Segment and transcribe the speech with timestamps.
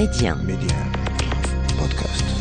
[0.00, 0.34] Média.
[0.34, 0.78] Média.
[1.76, 2.39] Podcast.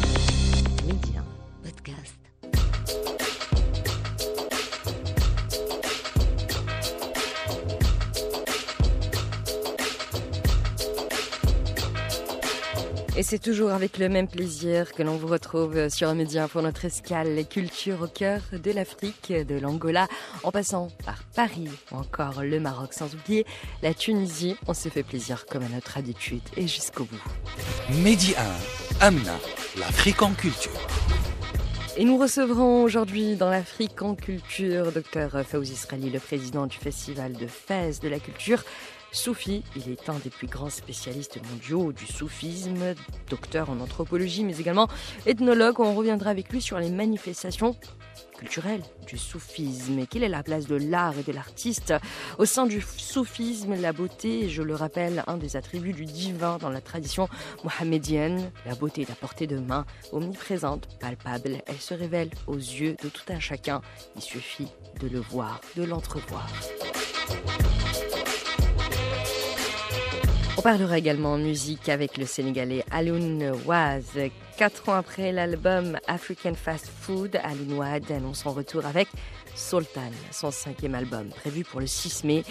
[13.20, 16.86] Et c'est toujours avec le même plaisir que l'on vous retrouve sur Média pour notre
[16.86, 20.08] escale culture au cœur de l'Afrique, de l'Angola,
[20.44, 23.46] en passant par Paris ou encore le Maroc, sans oublier
[23.84, 24.56] la Tunisie.
[24.68, 27.22] On se fait plaisir comme à notre habitude et jusqu'au bout.
[27.90, 28.36] Midi
[29.02, 29.36] 1, Amna,
[29.78, 30.80] l'Afrique en culture.
[31.98, 37.34] Et nous recevrons aujourd'hui dans l'Afrique en culture Dr Fawzi Israeli, le président du Festival
[37.34, 38.64] de Fès de la culture.
[39.12, 42.94] Soufi, il est un des plus grands spécialistes mondiaux du soufisme,
[43.30, 44.88] docteur en anthropologie, mais également
[45.26, 45.80] ethnologue.
[45.80, 47.76] On reviendra avec lui sur les manifestations
[48.38, 51.94] culturelles du soufisme et quelle est la place de l'art et de l'artiste
[52.38, 53.76] au sein du soufisme.
[53.76, 57.28] La beauté, je le rappelle, un des attributs du divin dans la tradition
[57.64, 58.52] mohamédienne.
[58.66, 61.62] La beauté est à portée de main, omniprésente, palpable.
[61.66, 63.82] Elle se révèle aux yeux de tout un chacun.
[64.16, 64.68] Il suffit
[65.02, 66.48] de le voir, de l'entrevoir.
[70.60, 74.08] On parlera également musique avec le Sénégalais Aloun Waz.
[74.58, 79.08] Quatre ans après l'album African Fast Food, Aloun Wad annonce son retour avec
[79.56, 82.44] Sultan, son cinquième album, prévu pour le 6 mai.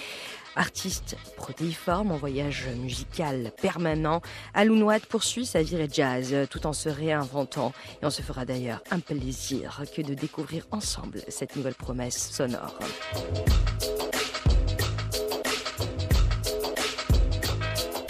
[0.56, 4.22] Artiste protéiforme en voyage musical permanent,
[4.55, 7.75] Aloun Wad poursuit sa virée jazz tout en se réinventant.
[8.00, 12.78] Et on se fera d'ailleurs un plaisir que de découvrir ensemble cette nouvelle promesse sonore.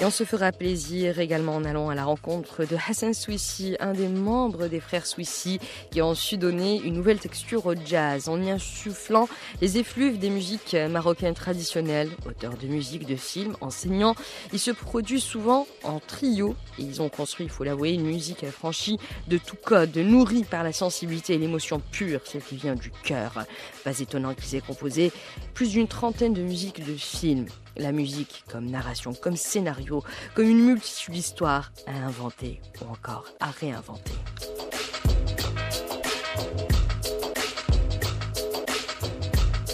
[0.01, 3.95] Et on se fera plaisir également en allant à la rencontre de Hassan Swissi, un
[3.95, 5.59] des membres des frères Swissi,
[5.91, 9.29] qui ont su donner une nouvelle texture au jazz en y insufflant
[9.61, 12.11] les effluves des musiques marocaines traditionnelles.
[12.27, 14.15] Auteur de musique, de films, enseignant,
[14.53, 18.45] ils se produisent souvent en trio et ils ont construit, il faut l'avouer, une musique
[18.45, 22.93] affranchie de tout code, nourrie par la sensibilité et l'émotion pure, celle qui vient du
[23.03, 23.47] cœur.
[23.83, 25.11] Pas étonnant qu'ils aient composé
[25.55, 27.47] plus d'une trentaine de musiques de films.
[27.79, 30.03] La musique comme narration, comme scénario,
[30.35, 34.13] comme une multitude d'histoires à inventer ou encore à réinventer.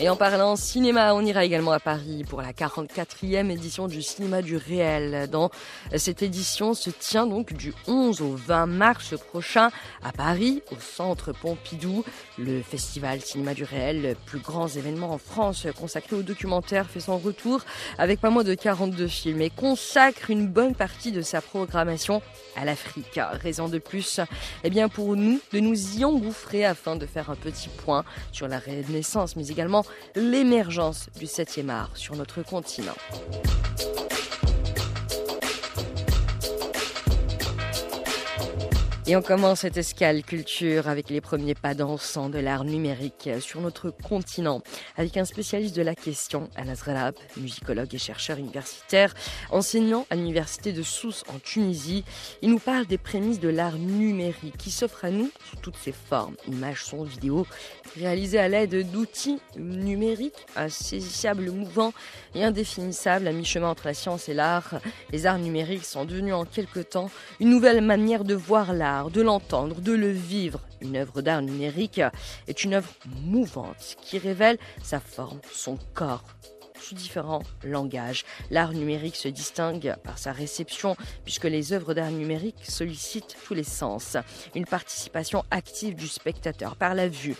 [0.00, 4.42] Et en parlant cinéma, on ira également à Paris pour la 44e édition du cinéma
[4.42, 5.30] du réel.
[5.30, 5.50] Dans
[5.96, 9.70] cette édition se tient donc du 11 au 20 mars prochain
[10.02, 12.04] à Paris, au centre Pompidou.
[12.38, 16.98] Le festival cinéma du réel, le plus grand événement en France consacré au documentaire, fait
[16.98, 17.60] son retour
[17.96, 22.20] avec pas moins de 42 films et consacre une bonne partie de sa programmation
[22.56, 23.20] à l'Afrique.
[23.40, 24.18] Raison de plus,
[24.64, 28.48] eh bien pour nous de nous y engouffrer afin de faire un petit point sur
[28.48, 29.83] la renaissance, mais également
[30.14, 32.96] l'émergence du 7e art sur notre continent.
[39.06, 43.60] Et on commence cette escale culture avec les premiers pas dansants de l'art numérique sur
[43.60, 44.62] notre continent,
[44.96, 49.12] avec un spécialiste de la question, Anas Ralab, musicologue et chercheur universitaire,
[49.50, 52.02] enseignant à l'université de Sousse en Tunisie.
[52.40, 55.92] Il nous parle des prémices de l'art numérique qui s'offre à nous sous toutes ses
[55.92, 57.46] formes, images, sons, vidéos,
[57.98, 61.92] réalisées à l'aide d'outils numériques insaisissables, mouvants
[62.34, 64.80] et indéfinissables à mi-chemin entre la science et l'art.
[65.10, 69.22] Les arts numériques sont devenus en quelque temps une nouvelle manière de voir l'art de
[69.22, 70.60] l'entendre, de le vivre.
[70.80, 72.00] Une œuvre d'art numérique
[72.46, 72.90] est une œuvre
[73.24, 76.24] mouvante qui révèle sa forme, son corps
[76.80, 78.24] sous différents langages.
[78.50, 83.64] L'art numérique se distingue par sa réception puisque les œuvres d'art numérique sollicitent tous les
[83.64, 84.16] sens.
[84.54, 87.36] Une participation active du spectateur par la vue,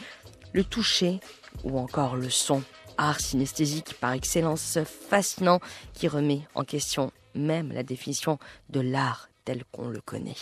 [0.53, 1.21] le toucher
[1.63, 2.63] ou encore le son.
[2.97, 5.61] Art synesthésique par excellence fascinant
[5.95, 8.39] qui remet en question même la définition
[8.71, 10.35] de l'art tel qu'on le connaît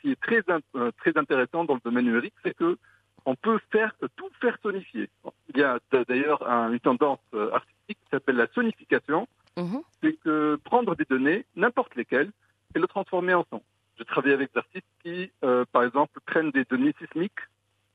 [0.00, 2.78] qui est très, euh, très intéressant dans le domaine numérique, c'est que
[3.26, 5.10] on peut faire tout faire sonifier.
[5.54, 5.78] Il y a
[6.08, 9.28] d'ailleurs un, une tendance euh, artistique qui s'appelle la sonification.
[9.56, 9.82] Mhm.
[10.02, 12.30] C'est que prendre des données, n'importe lesquelles,
[12.74, 13.62] et le transformer en son.
[13.98, 17.40] Je travaille avec des artistes qui, euh, par exemple, prennent des données sismiques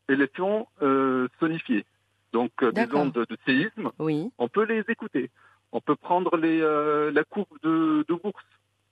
[0.07, 1.85] et les font euh, sonifier.
[2.31, 5.31] Donc euh, des ondes de, séisme, Oui, on peut les écouter.
[5.71, 8.45] On peut prendre les, la courbe de, de bourse.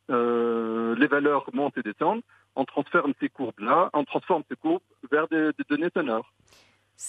[0.09, 2.21] Euh, les valeurs montent et descendent.
[2.55, 6.31] On transforme ces courbes-là, on transforme ces courbes vers des, des données sonores.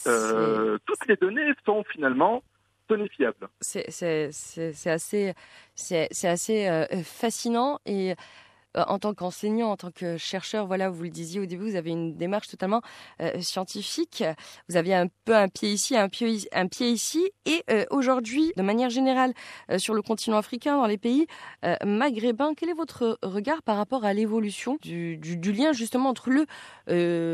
[0.07, 2.43] Euh, toutes les données sont finalement
[2.89, 3.49] sonifiables.
[3.61, 3.89] c'est-
[4.91, 5.35] assez,
[6.25, 8.15] assez euh, fascinant et
[8.75, 11.91] en tant qu'enseignant, en tant que chercheur, voilà, vous le disiez au début, vous avez
[11.91, 12.83] une démarche totalement
[13.21, 14.25] euh, scientifique.
[14.69, 17.31] Vous aviez un peu un pied ici, un pied, un pied ici.
[17.47, 19.33] Et aujourd'hui, de manière générale,
[19.77, 21.27] sur le continent africain, dans les pays
[21.85, 26.47] maghrébins, quel est votre regard par rapport à l'évolution du, lien justement entre le,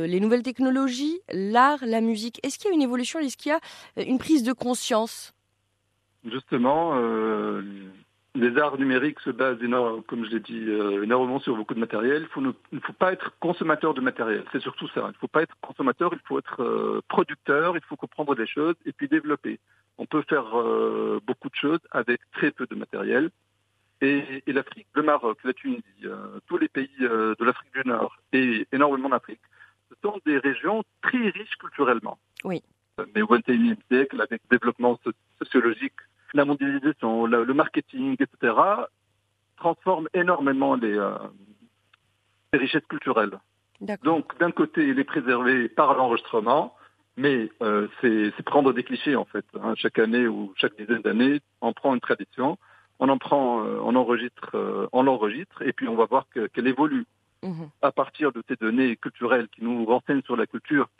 [0.07, 2.41] les nouvelles technologies, l'art, la musique?
[2.43, 3.21] Est-ce qu'il y a une évolution?
[3.21, 5.33] Est-ce qu'il y a une prise de conscience?
[6.25, 7.63] Justement, euh,
[8.35, 11.81] les arts numériques se basent énormément, comme je l'ai dit, euh, énormément sur beaucoup de
[11.81, 12.29] matériel.
[12.37, 12.43] Il
[12.73, 14.45] ne faut pas être consommateur de matériel.
[14.53, 15.03] C'est surtout ça.
[15.07, 18.47] Il ne faut pas être consommateur, il faut être euh, producteur, il faut comprendre des
[18.47, 19.59] choses et puis développer.
[19.99, 20.47] On peut faire
[21.27, 23.29] beaucoup de choses avec très peu de matériel.
[24.01, 26.07] Et, et l'Afrique, le Maroc, la Tunisie,
[26.47, 29.43] tous les pays de l'Afrique du Nord et énormément d'Afrique,
[29.91, 32.19] ce sont des régions très riches culturellement.
[32.45, 32.63] Oui.
[33.15, 34.99] Mais au XXIe siècle, avec le développement
[35.39, 35.93] sociologique
[36.35, 38.55] la mondialisation, le, marketing, etc.,
[39.57, 41.17] transforment énormément les, euh,
[42.53, 43.39] richesses culturelles.
[44.03, 46.77] Donc, d'un côté, les préserver par l'enregistrement,
[47.17, 49.45] mais euh, c'est prendre des clichés en fait.
[49.55, 49.75] Hein.
[49.77, 52.59] Chaque année ou chaque dizaine d'années, on prend une tradition,
[52.99, 57.07] on en prend, euh, on enregistre, on l'enregistre, et puis on va voir qu'elle évolue
[57.43, 60.91] mmh à partir de ces données culturelles qui nous renseignent sur la culture,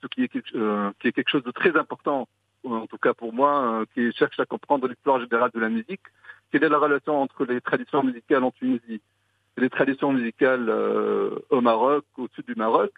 [0.00, 2.26] ce qui est, qui est quelque chose de très important
[2.64, 6.02] en tout cas pour moi, euh, qui cherche à comprendre l'histoire générale de la musique,
[6.50, 9.00] quelle est la relation entre les traditions musicales en Tunisie?
[9.56, 12.92] Et les traditions musicales euh, au Maroc, au sud du Maroc.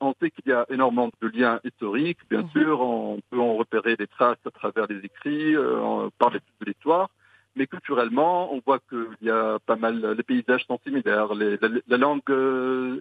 [0.00, 2.50] On sait qu'il y a énormément de liens historiques, bien mhm.
[2.50, 6.66] sûr, on peut en repérer des traces à travers les écrits, euh, par l'étude de
[6.66, 7.08] l'histoire,
[7.54, 11.56] mais culturellement, on voit qu'il y a pas mal, les paysages sont similaires, la,
[11.86, 12.22] la, langue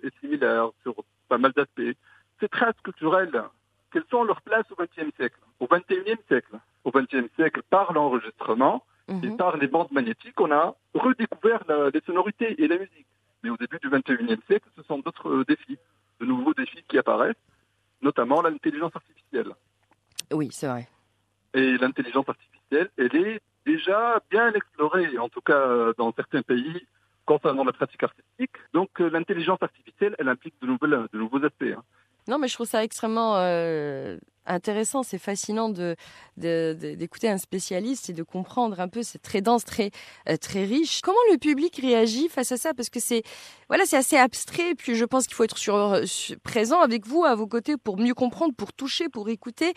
[0.03, 0.93] est similaire sur
[1.27, 1.97] pas mal d'aspects.
[2.39, 3.41] Ces traces culturelles
[3.91, 5.39] quelles sont leurs places au XXe siècle?
[5.61, 9.37] Au XXIe siècle, au XXe siècle, par l'enregistrement et mhm.
[9.37, 11.63] par les bandes magnétiques, on a redécouvert
[11.93, 13.05] les sonorités et la musique.
[13.43, 15.77] Mais au début du XXIe siècle, ce sont d'autres euh, défis,
[16.19, 17.45] de nouveaux défis qui apparaissent,
[18.01, 19.53] notamment l'intelligence artificielle.
[20.31, 20.87] Oui, c'est vrai.
[21.53, 26.87] Et l'intelligence artificielle, elle est déjà bien explorée, en tout cas dans certains pays,
[27.25, 28.55] concernant la pratique artistique.
[28.73, 31.63] Donc euh, l'intelligence artificielle, elle implique de, nouvelles, de nouveaux aspects.
[31.63, 31.83] Hein.
[32.27, 35.03] Non, mais je trouve ça extrêmement euh, intéressant.
[35.03, 35.95] C'est fascinant de,
[36.37, 39.03] d'écouter un spécialiste et de comprendre un peu.
[39.03, 39.91] C'est très dense, très,
[40.29, 41.01] euh, très riche.
[41.01, 42.73] Comment le public réagit face à ça?
[42.73, 43.23] Parce que c'est,
[43.67, 44.75] voilà, c'est assez abstrait.
[44.77, 45.95] Puis je pense qu'il faut être sur,
[46.43, 49.73] présent avec vous, à vos côtés, pour mieux comprendre, pour toucher, pour écouter.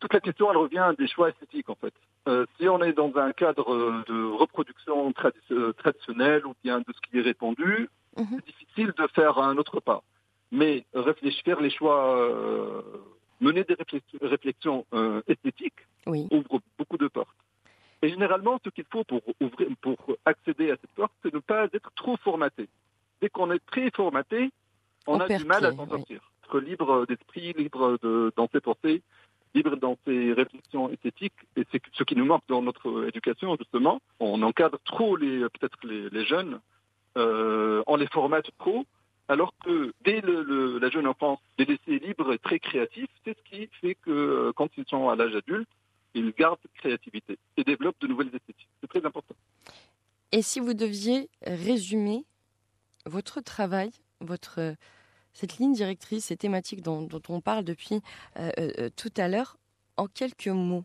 [0.00, 1.92] Toute la question, elle revient à des choix esthétiques, en fait.
[2.28, 7.18] Euh, si on est dans un cadre de reproduction traditionnelle ou bien de ce qui
[7.18, 8.26] est répandu, mhm.
[8.30, 10.02] c'est difficile de faire un autre pas
[10.50, 12.82] mais réfléchir, les choix, euh,
[13.40, 13.76] mener des
[14.20, 17.36] réflexions, euh, esthétiques ouvre beaucoup de portes.
[18.02, 21.66] Et généralement, ce qu'il faut pour, ouvrir, pour accéder à cette porte, c'est ne pas
[21.72, 22.68] être trop formaté.
[23.20, 24.50] Dès qu'on est très formaté,
[25.06, 26.30] on, a du mal à s'en sortir.
[26.44, 29.02] Être libre d'esprit, libre de, dans ses pensées,
[29.54, 31.34] libre dans ses réflexions esthétiques.
[31.56, 34.00] Et c'est ce qui nous manque dans notre éducation, justement.
[34.18, 36.60] On encadre trop les peut-être les, les jeunes,
[37.18, 38.86] euh, on les formate trop
[39.30, 43.68] alors que dès la jeune enfance, les laisser libres et très créatifs, c'est ce qui
[43.80, 45.68] fait que euh, quand ils sont à l'âge adulte,
[46.14, 48.68] ils gardent cette créativité et développent de nouvelles esthétiques.
[48.80, 49.36] C'est très important.
[50.32, 52.24] Et si vous deviez résumer
[53.06, 54.74] votre travail, votre
[55.32, 58.00] cette ligne directrice, ces thématiques dont, on parle depuis
[58.36, 59.58] euh, euh, tout à l'heure,
[59.96, 60.84] en quelques mots,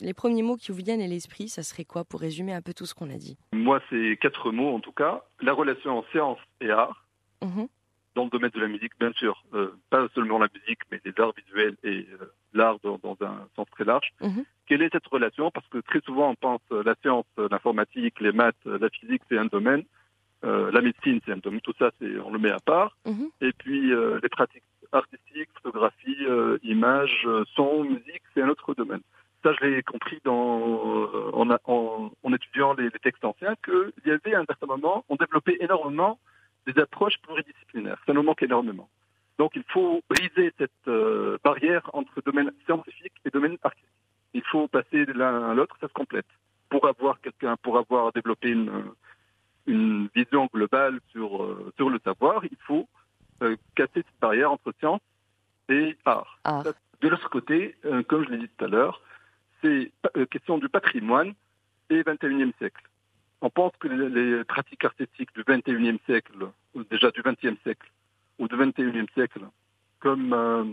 [0.00, 2.74] les premiers mots qui vous viennent à l'esprit, ça serait quoi pour résumer un peu
[2.74, 3.38] tout ce qu'on a dit?
[3.52, 5.22] Moi, c'est quatre mots en tout cas.
[5.40, 7.06] La relation science et art,
[7.42, 7.68] Mhm.
[8.16, 11.12] Dans le domaine de la musique, bien sûr, euh, pas seulement la musique, mais les
[11.18, 14.12] arts visuels et euh, l'art dans, un sens très large.
[14.20, 14.44] Mhm.
[14.66, 15.50] Quelle est cette relation?
[15.50, 19.38] Parce que très souvent, on pense euh, la science, l'informatique, les maths, la physique, c'est
[19.38, 19.84] un domaine.
[20.42, 21.60] la médecine, c'est un domaine.
[21.60, 22.96] Tout ça, c'est on le met à part.
[23.06, 23.28] Mhm.
[23.40, 26.22] Et puis les pratiques artistiques, photographie,
[26.62, 29.02] images, son, musique, c'est un autre domaine.
[29.42, 31.48] Ça, je l'ai compris dans, en,
[32.24, 35.56] en, étudiant les, les textes anciens, qu'il y avait à un certain moment, on développait
[35.60, 36.18] énormément
[36.66, 38.00] des approches pluridisciplinaires.
[38.06, 38.88] Ça nous manque énormément.
[39.38, 43.88] Donc il faut briser cette euh, barrière entre domaine scientifique et domaine artistique.
[44.34, 46.26] Il faut passer de l'un à l'autre, ça se complète.
[46.68, 48.84] Pour avoir quelqu'un, pour avoir développé une,
[49.66, 52.86] une vision globale sur, euh, sur le savoir, il faut
[53.42, 55.00] euh, casser cette barrière entre science
[55.68, 56.38] et art.
[57.00, 57.76] De l'autre côté,
[58.08, 59.00] comme je l'ai dit tout à l'heure,
[59.62, 59.90] c'est
[60.30, 61.32] question du patrimoine
[61.88, 62.89] et 21e siècle
[63.40, 66.34] on pense que les, pratiques artistiques du 21e siècle,
[66.74, 67.90] ou déjà du 20e siècle,
[68.38, 69.40] ou du 21e siècle,
[70.00, 70.64] comme, euh,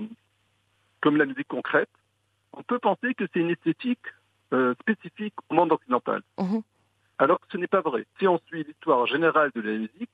[1.02, 1.90] comme la musique concrète,
[2.54, 4.08] on peut penser que c'est une esthétique
[4.54, 6.22] euh, spécifique au monde occidental.
[6.38, 6.62] Mhm.
[7.20, 8.06] Alors que ce n'est pas vrai.
[8.20, 10.12] Si on suit l'histoire générale de la musique,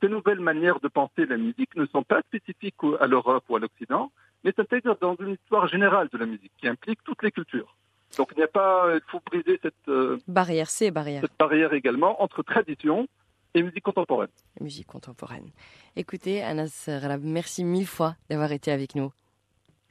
[0.00, 3.60] ces nouvelles manières de penser la musique ne sont pas spécifiques à l'Europe ou à
[3.60, 7.74] l'Occident, mais s'intègrent dans une histoire générale de la musique qui implique toutes les cultures.
[8.16, 11.22] Donc il n'y a pas, il faut briser cette euh, barrière, c'est barrière.
[11.22, 13.06] Cette barrière également entre tradition
[13.54, 14.28] et musique contemporaine.
[14.60, 15.50] Musique contemporaine.
[15.96, 19.12] Écoutez, Anas Rab, merci mille fois d'avoir été avec nous.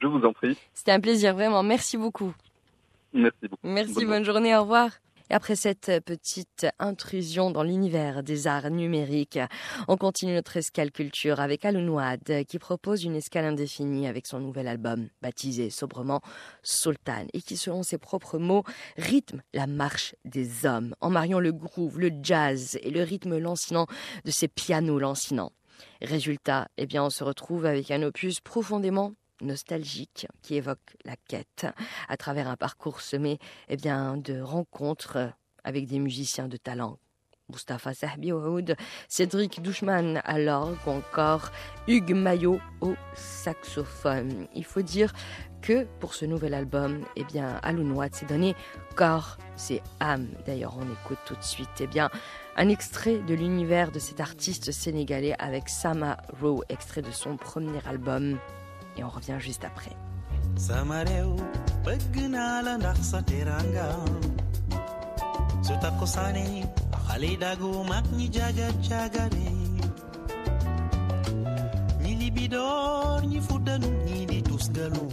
[0.00, 0.58] Je vous en prie.
[0.74, 1.62] C'était un plaisir, vraiment.
[1.62, 2.34] Merci beaucoup.
[3.12, 3.66] Merci beaucoup.
[3.66, 4.90] Merci, bonne journée, au revoir.
[5.30, 9.38] Et après cette petite intrusion dans l'univers des arts numériques,
[9.88, 14.68] on continue notre escale culture avec Alounoad qui propose une escale indéfinie avec son nouvel
[14.68, 16.20] album baptisé sobrement
[16.62, 18.64] Sultan et qui selon ses propres mots
[18.98, 23.86] rythme la marche des hommes en mariant le groove, le jazz et le rythme lancinant
[24.26, 25.52] de ses pianos lancinants.
[26.02, 31.66] Résultat, eh bien on se retrouve avec un opus profondément nostalgique qui évoque la quête
[32.08, 33.38] à travers un parcours semé
[33.68, 35.32] eh bien, de rencontres
[35.64, 36.98] avec des musiciens de talent.
[37.50, 38.74] Mustafa Sahbi Oud,
[39.08, 41.50] Cédric Douchman à l'orgue ou encore
[41.86, 44.46] Hugues Maillot au saxophone.
[44.54, 45.12] Il faut dire
[45.60, 47.60] que pour ce nouvel album, eh bien,
[48.12, 48.54] s'est donné
[48.96, 50.28] corps, c'est âme.
[50.46, 52.10] D'ailleurs, on écoute tout de suite eh bien,
[52.56, 57.80] un extrait de l'univers de cet artiste sénégalais avec Sama Rowe, extrait de son premier
[57.86, 58.38] album
[58.96, 59.96] et on revient juste après.
[60.56, 61.34] sama réew
[61.84, 63.88] bëgg naa la ndax sa teranga.
[65.66, 66.44] Su takko saane
[67.06, 69.48] xale dagu mag ñi jagar jagare
[72.02, 75.04] ñi libidoor ñi fuddanu ñi di tusgalu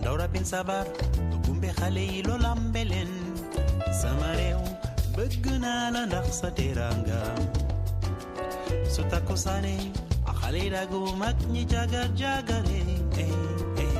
[0.00, 0.86] ndaw rabin sabar
[1.44, 3.12] gumbe xale yi loolambe leen
[4.00, 4.60] sama réew
[5.16, 7.20] bëgg naa la ndax sa teranga.
[8.94, 9.34] Su takko
[10.52, 12.82] saane Alirago mak ni jagar jagare
[13.18, 13.32] eh,
[13.78, 13.94] eh.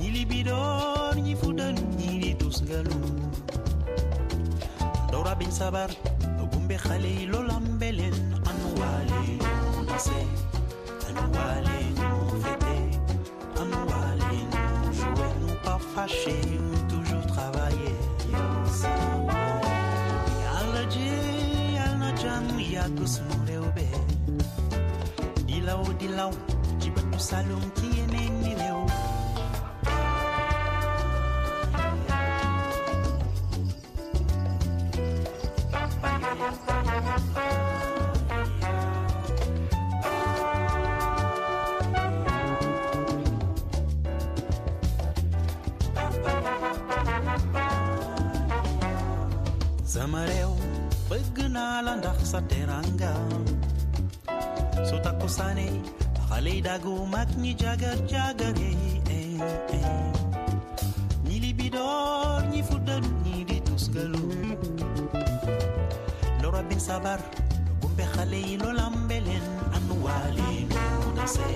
[0.00, 2.34] Ni libidor ni fudan ni
[5.10, 5.90] Dora bin sabar
[6.76, 7.28] khale
[8.50, 9.22] anwale
[9.88, 10.20] nase
[11.08, 11.78] anwale
[12.42, 12.76] fete
[13.60, 14.38] anwale
[14.92, 16.36] jouer no pas fâché
[16.88, 17.96] toujours travailler
[26.06, 26.32] dilaw dilaw
[26.80, 28.80] ci bëtu salum ci yeneen ni réew
[49.92, 50.52] sama réew
[51.10, 53.12] bëgg naa la ndax sa teranga
[54.88, 55.66] su takku saane
[56.28, 58.70] xale yi dagu mag ñi jagar jagare
[59.16, 59.40] eh,
[59.76, 60.12] eh.
[61.26, 64.24] ñi libidoor ñi fuddan ñi di tusgalu
[66.42, 67.20] lora bin sabar
[67.80, 70.84] gumbe xale yi lolambe leen anu waale no
[71.16, 71.48] dase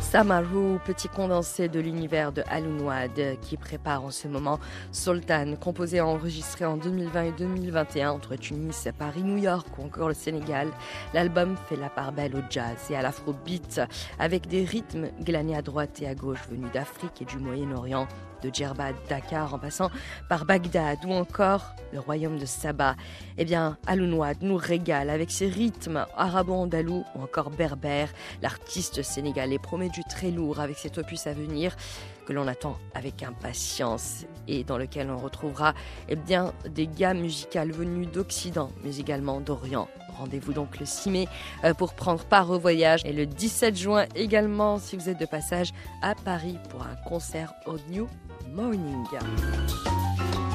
[0.00, 4.58] Samaru, petit condensé de l'univers de Alounoad qui prépare en ce moment
[4.90, 10.08] Sultan, composé et enregistré en 2020 et 2021 entre Tunis, Paris, New York ou encore
[10.08, 10.68] le Sénégal.
[11.12, 13.82] L'album fait la part belle au jazz et à l'afrobeat
[14.18, 18.08] avec des rythmes glanés à droite et à gauche venus d'Afrique et du Moyen-Orient
[18.42, 19.90] de Djerba, Dakar, en passant
[20.28, 22.96] par Bagdad ou encore le royaume de Saba.
[23.38, 28.10] Eh bien, Alounoad nous régale avec ses rythmes arabo-andalous ou encore berbères.
[28.42, 31.76] L'artiste sénégalais promet du très lourd avec cet opus à venir
[32.26, 35.74] que l'on attend avec impatience et dans lequel on retrouvera
[36.08, 39.88] eh bien, des gammes musicales venues d'Occident mais également d'Orient.
[40.18, 41.28] Rendez-vous donc le 6 mai
[41.64, 45.26] euh, pour prendre part au voyage et le 17 juin également si vous êtes de
[45.26, 48.08] passage à Paris pour un concert au New
[48.54, 50.45] モーニング。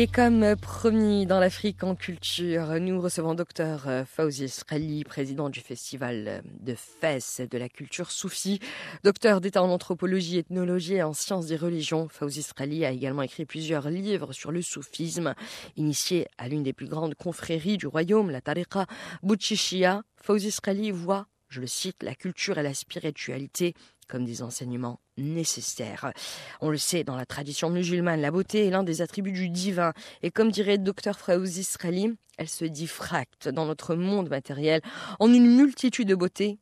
[0.00, 5.60] Et comme promis dans l'Afrique en culture, nous recevons docteur euh, Fawzi Srali, président du
[5.60, 8.60] festival de Fès de la culture soufie.
[9.04, 13.44] Docteur d'État en anthropologie, ethnologie et en sciences des religions, Fawzi Srali a également écrit
[13.44, 15.34] plusieurs livres sur le soufisme.
[15.76, 18.86] Initié à l'une des plus grandes confréries du royaume, la Tariqa
[19.22, 23.74] Bouchishia, Fawzi Srali voit, je le cite, la culture et la spiritualité
[24.08, 26.12] comme des enseignements nécessaires.
[26.60, 29.92] On le sait, dans la tradition musulmane, la beauté est l'un des attributs du divin.
[30.22, 34.80] Et comme dirait le docteur Fawzi Srali, elle se diffracte dans notre monde matériel
[35.18, 36.58] en une multitude de beautés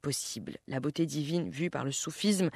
[0.00, 0.56] possibles.
[0.68, 2.50] La beauté divine vue par le soufisme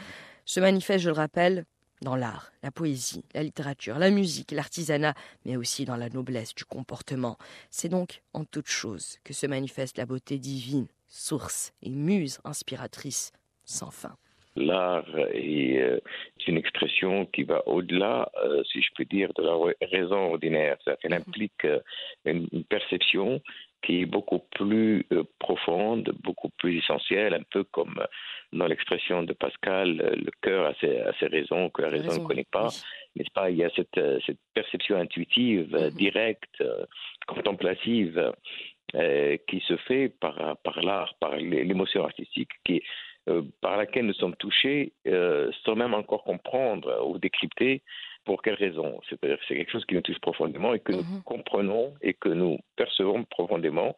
[0.44, 1.66] se manifeste, je le rappelle,
[2.00, 6.64] dans l'art, la poésie, la littérature, la musique, l'artisanat, mais aussi dans la noblesse du
[6.64, 7.36] comportement.
[7.70, 13.32] C'est donc en toute chose que se manifeste la beauté divine, source et muse inspiratrice
[13.64, 14.16] sans fin.
[14.56, 16.00] L'art est euh,
[16.46, 20.76] une expression qui va au-delà, euh, si je peux dire, de la raison ordinaire.
[21.02, 21.80] Elle implique euh,
[22.24, 23.40] une perception
[23.82, 25.06] qui est beaucoup plus
[25.38, 28.04] profonde, beaucoup plus essentielle, un peu comme
[28.52, 32.68] dans l'expression de Pascal, le cœur a ses, raisons que la raison, ne connaît pas.
[33.16, 33.48] N'est-ce pas?
[33.48, 33.98] Il y a cette,
[34.52, 35.94] perception intuitive, mm-hmm.
[35.94, 36.62] directe,
[37.26, 38.34] contemplative,
[38.92, 42.82] qui se fait par, par l'art, par l'émotion artistique, qui
[43.28, 47.82] euh, par laquelle nous sommes touchés euh, sans même encore comprendre ou décrypter
[48.24, 48.98] pour quelles raisons.
[49.08, 51.22] C'est-à-dire c'est quelque chose qui nous touche profondément et que nous mhm.
[51.24, 53.94] comprenons et que nous percevons profondément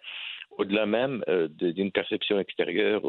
[0.59, 3.05] au-delà même euh, d'une perception extérieure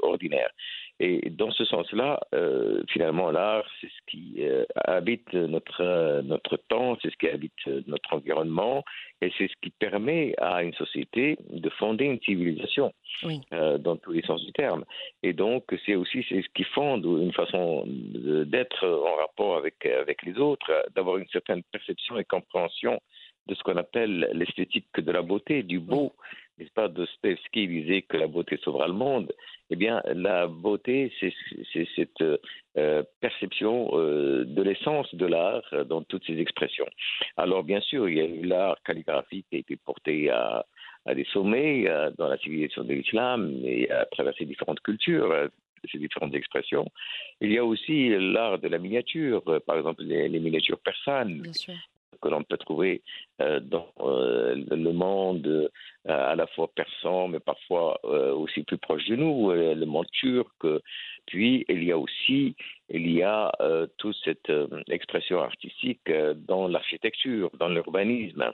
[0.00, 0.50] ordinaire.
[0.98, 6.96] Et dans ce sens-là, euh, finalement, l'art, c'est ce qui euh, habite notre, notre temps,
[7.02, 7.52] c'est ce qui habite
[7.86, 8.82] notre environnement,
[9.20, 12.94] et c'est ce qui permet à une société de fonder une civilisation,
[13.52, 14.86] euh, dans tous les sens du terme.
[15.22, 20.22] Et donc, c'est aussi c'est ce qui fonde une façon d'être en rapport avec, avec
[20.22, 23.00] les autres, d'avoir une certaine perception et compréhension
[23.48, 26.14] de ce qu'on appelle l'esthétique de la beauté, du beau.
[26.58, 29.32] N'est-ce pas Dostoevsky disait que la beauté sauvera le monde.
[29.68, 32.22] Eh bien, la beauté, c'est cette
[32.78, 36.86] euh, perception euh, de l'essence de l'art dans toutes ses expressions.
[37.36, 40.64] Alors, bien sûr, il y a eu l'art calligraphique qui a été porté à,
[41.14, 45.48] des sommets euh, dans la civilisation de l'islam et à travers ces différentes cultures
[45.92, 46.90] ces différentes expressions.
[47.40, 51.42] Il y a aussi l'art de la miniature, par exemple les, les miniatures persanes,
[52.20, 53.02] que l'on peut trouver
[53.40, 55.68] euh, dans euh, le monde euh,
[56.04, 60.54] à la fois persan, mais parfois aussi plus proche de nous, le monde turc.
[61.26, 62.54] Puis il y a aussi
[62.88, 63.50] il y a
[63.98, 64.52] toute cette
[64.88, 66.08] expression artistique
[66.46, 68.52] dans l'architecture, dans l'urbanisme,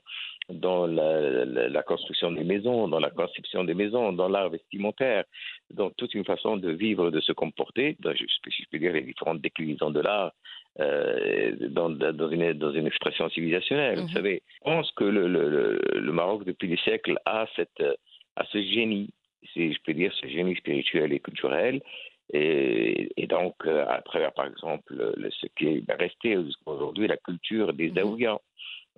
[0.49, 5.25] dans la, construction des maisons, dans la conception des maisons, dans l'art vestimentaire,
[5.71, 7.99] dans toute une façon de vivre, de se comporter.
[8.03, 10.33] je, je peux dire les différentes déclinaisons de l'art
[10.81, 14.01] euh, dans, dans, une, dans une expression civilisationnelle.
[14.01, 14.15] Vous mhm.
[14.15, 17.83] savez, je pense que le, le, le, Maroc, depuis des siècles, a, cette,
[18.37, 19.11] a ce génie,
[19.53, 21.81] si je peux dire, ce génie spirituel et culturel.
[22.33, 24.95] Et, et donc, euh, à travers, par exemple,
[25.41, 28.39] ce qui est resté aujourd'hui, la culture des mmh.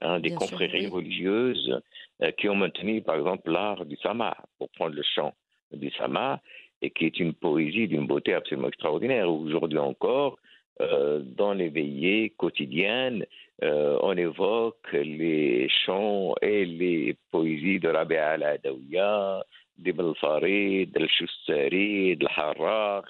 [0.00, 1.80] Hein, des confréries religieuses
[2.20, 5.32] euh, qui ont maintenu, par exemple, l'art du sama, pour prendre le chant
[5.72, 6.40] du sama,
[6.82, 9.30] et qui est une poésie d'une beauté absolument extraordinaire.
[9.30, 10.36] Aujourd'hui encore,
[10.80, 13.24] euh, dans les veillées quotidiennes,
[13.62, 19.44] euh, on évoque les chants et les poésies de Rabi al-Adawiya,
[19.78, 23.04] de Belfarid, de Shustari, de Harrach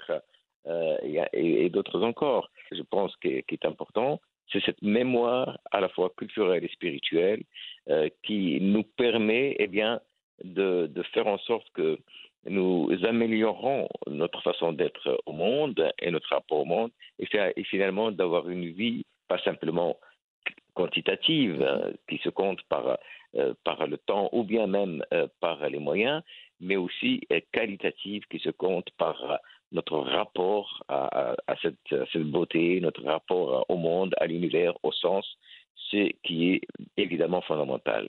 [0.66, 0.96] euh,
[1.32, 2.50] et, d'autres encore.
[2.70, 4.20] Je pense que, qui est important,
[4.52, 7.42] c'est cette mémoire à la fois culturelle et spirituelle
[8.22, 10.00] qui nous permet eh bien,
[10.42, 11.98] de, faire en sorte que
[12.46, 18.48] nous améliorons notre façon d'être au monde et notre rapport au monde, et, finalement d'avoir
[18.48, 19.96] une vie pas simplement
[20.74, 21.64] quantitative,
[22.08, 22.98] qui se compte par,
[23.36, 26.22] euh, par le temps ou bien même euh, par les moyens,
[26.60, 29.38] mais aussi euh, qualitative, qui se compte par
[29.72, 35.26] notre rapport à, cette, beauté, notre rapport au monde, à l'univers, au sens,
[35.90, 36.60] ce qui est
[36.96, 38.08] évidemment fondamental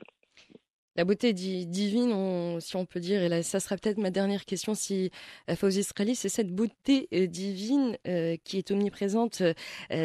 [0.96, 4.76] la beauté divine, si on peut dire, et là, ça sera peut-être ma dernière question,
[4.76, 5.12] si
[5.50, 9.44] euh, Fawzi Israeli, c'est cette beauté euh, divine euh, qui est omniprésente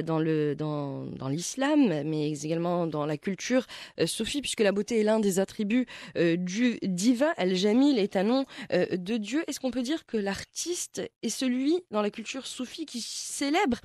[0.04, 3.66] dans le dans, l'islam, mais également dans la culture
[4.04, 7.32] soufie, puisque la beauté est l'un des attributs du divin.
[7.36, 9.44] Al-Jamil est un nom de Dieu.
[9.46, 13.78] Est-ce qu'on peut dire que l'artiste est celui dans la culture soufie qui célèbre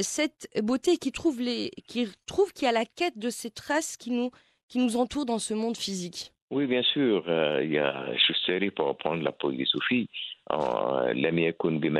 [0.00, 4.30] cette beauté, qui trouve les, qui trouve a la quête de ces traces qui nous
[4.68, 6.32] qui nous entourent dans ce monde physique?
[6.50, 7.24] Oui, bien sûr.
[7.28, 10.08] Euh, il y a Schusteri, pour reprendre la poésie soufie,
[10.52, 11.90] euh, Lamia Kunbi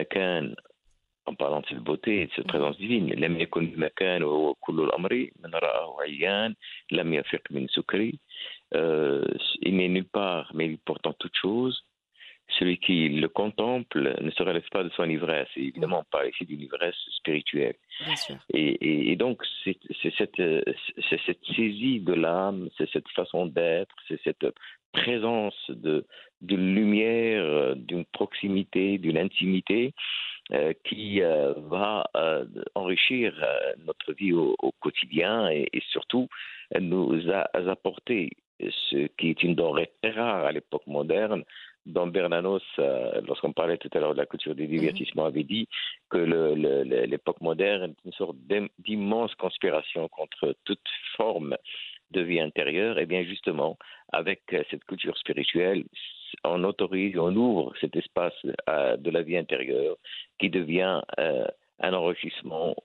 [1.27, 3.15] en parlant de cette beauté et de cette présence divine.
[3.15, 6.55] Lam yakun makan wa kullu al-amri min ra'ahu 'ayyan
[7.51, 8.19] min sukri.
[8.75, 9.25] Euh,
[9.63, 11.85] il n'est nulle part, mais pourtant toute chose.
[12.59, 15.49] Celui qui le contemple ne se relève pas de son ivresse.
[15.57, 17.77] Et évidemment, on parle ici d'une ivresse spirituelle.
[18.05, 18.37] Bien sûr.
[18.53, 19.77] Et, et, et donc, c'est
[20.19, 20.41] cette,
[21.57, 24.47] saisie de l'âme, c'est cette façon d'être, c'est cette
[24.93, 26.05] présence de,
[26.43, 29.95] de lumière, d'une proximité, d'une intimité
[30.53, 33.33] euh, qui euh, va euh, enrichir
[33.87, 36.29] notre vie au, au quotidien et, et surtout
[36.81, 41.45] nous a, a apporté ce qui est une denrée très rare à l'époque moderne,
[41.87, 45.67] dont Bernanos, euh, lorsqu'on parlait tout à l'heure de la culture du divertissement, avait dit
[46.09, 46.19] que
[47.07, 51.57] l'époque moderne est une sorte d'im- d'immense conspiration contre toute forme
[52.11, 52.99] de vie intérieure.
[52.99, 53.79] Et bien justement,
[54.13, 55.85] avec euh, cette culture spirituelle,
[56.45, 58.35] on autorise, on ouvre cet espace
[58.69, 59.97] euh, de la vie intérieure
[60.39, 61.01] qui devient
[61.83, 62.77] un enrichissement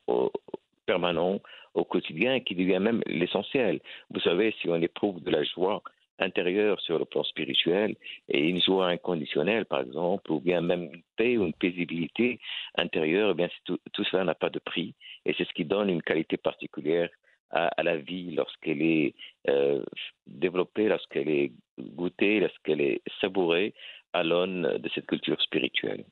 [0.85, 1.39] permanent
[1.73, 3.81] au quotidien et qui devient même l'essentiel.
[4.09, 5.81] Vous savez, si on éprouve de la joie
[6.19, 7.95] intérieure sur le plan spirituel
[8.29, 12.39] et une joie inconditionnelle, par exemple, ou bien même une paix ou une paisibilité
[12.77, 14.93] intérieure, eh bien tout, tout cela n'a pas de prix
[15.25, 17.09] et c'est ce qui donne une qualité particulière
[17.51, 19.13] à, à la vie lorsqu'elle est
[19.49, 19.83] euh,
[20.27, 23.73] développée, lorsqu'elle est goûtée, lorsqu'elle est savourée
[24.13, 26.05] à l'aune de cette culture spirituelle.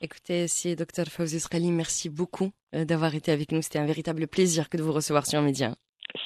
[0.00, 3.62] Écoutez, si Dr Fawzi Srali, merci beaucoup euh, d'avoir été avec nous.
[3.62, 5.74] C'était un véritable plaisir que de vous recevoir sur Média.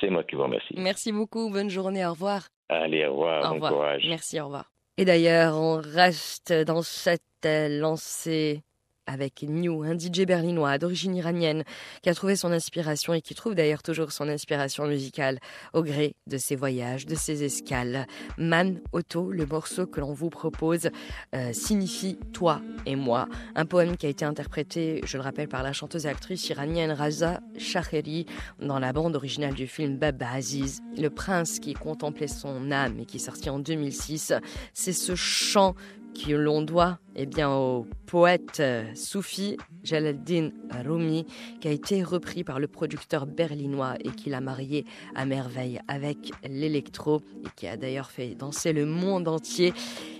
[0.01, 0.75] C'est moi qui vous remercie.
[0.77, 1.51] Merci beaucoup.
[1.51, 2.05] Bonne journée.
[2.07, 2.49] Au revoir.
[2.68, 3.73] Allez, au revoir, Au bon revoir.
[3.73, 4.05] courage.
[4.09, 4.71] Merci, au revoir.
[4.99, 8.62] Et d'ailleurs, on reste dans cette euh, lancée
[9.07, 11.65] avec New, un DJ berlinois d'origine iranienne
[12.03, 15.38] qui a trouvé son inspiration et qui trouve d'ailleurs toujours son inspiration musicale
[15.73, 18.07] au gré de ses voyages, de ses escales.
[18.38, 20.91] Man Otto, le morceau que l'on vous propose,
[21.35, 23.29] euh, signifie toi et moi.
[23.55, 26.93] Un poème qui a été interprété, je le rappelle, par la chanteuse et actrice iranienne
[26.93, 28.27] Raza Shaheri
[28.61, 30.81] dans la bande originale du film Baba Aziz.
[30.97, 34.33] Le prince qui contemplait son âme et qui est sorti en 2006.
[34.75, 35.75] C'est ce chant
[36.15, 40.51] que l'on doit eh bien, au poète euh, soufi Jalaluddin
[40.85, 41.27] Rumi,
[41.61, 46.31] qui a été repris par le producteur berlinois et qui l'a marié à merveille avec
[46.48, 49.72] l'électro et qui a d'ailleurs fait danser le monde entier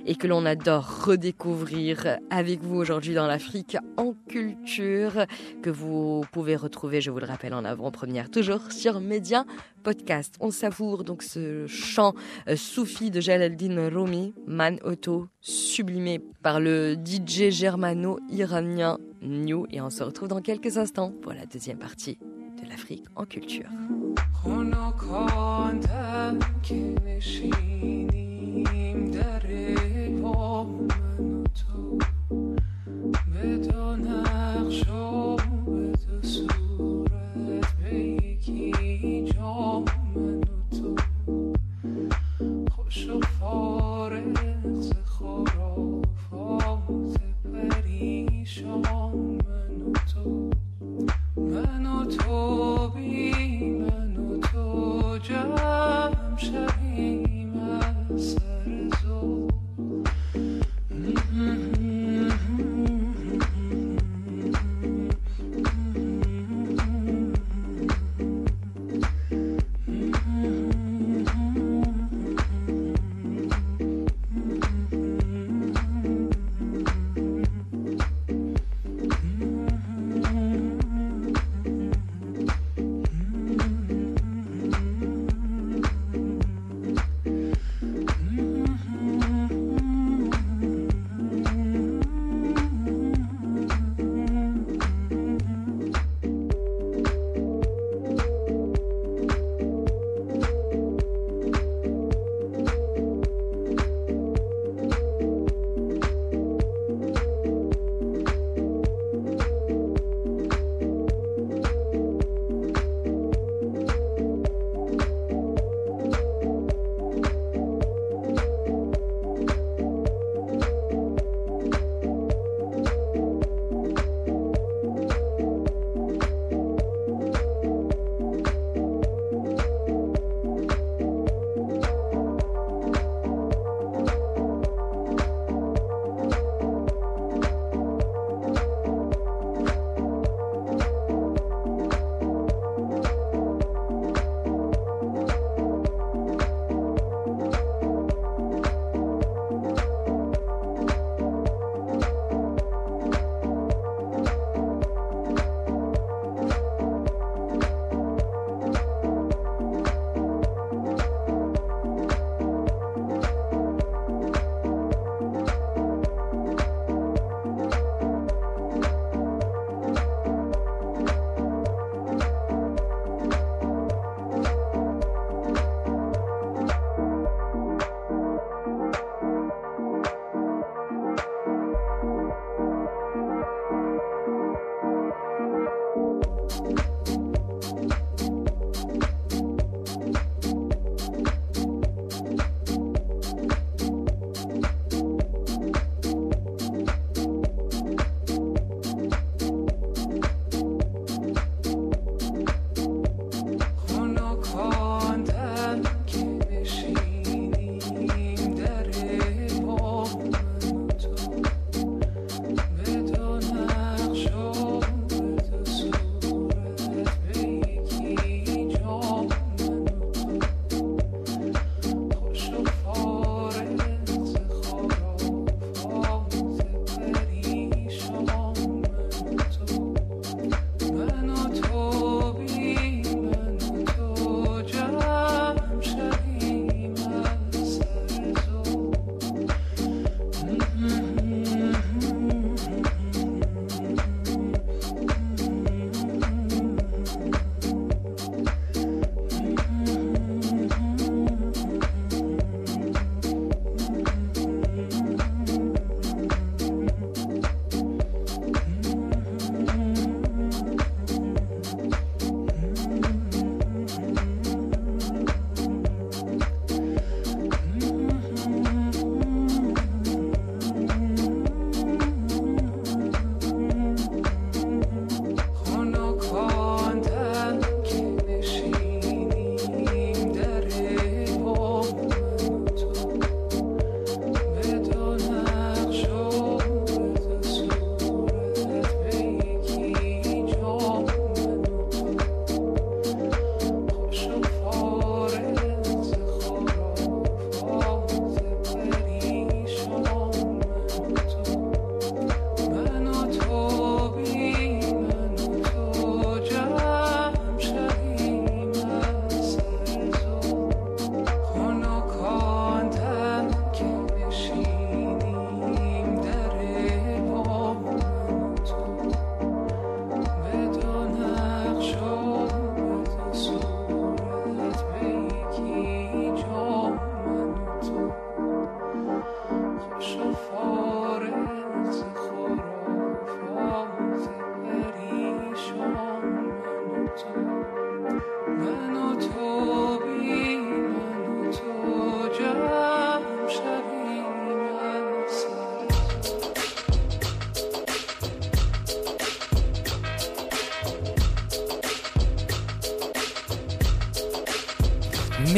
[0.05, 5.27] et que l'on adore redécouvrir avec vous aujourd'hui dans l'Afrique en culture
[5.63, 9.45] que vous pouvez retrouver, je vous le rappelle, en avant-première, toujours sur Média
[9.83, 10.37] Podcast.
[10.41, 12.15] On savoure donc ce chant
[12.49, 19.67] euh, soufi de Jalaluddin Rumi, Man Otto, sublimé par le DJ germano-iranien New.
[19.71, 22.19] Et on se retrouve dans quelques instants pour la deuxième partie
[22.63, 23.69] de l'Afrique en culture.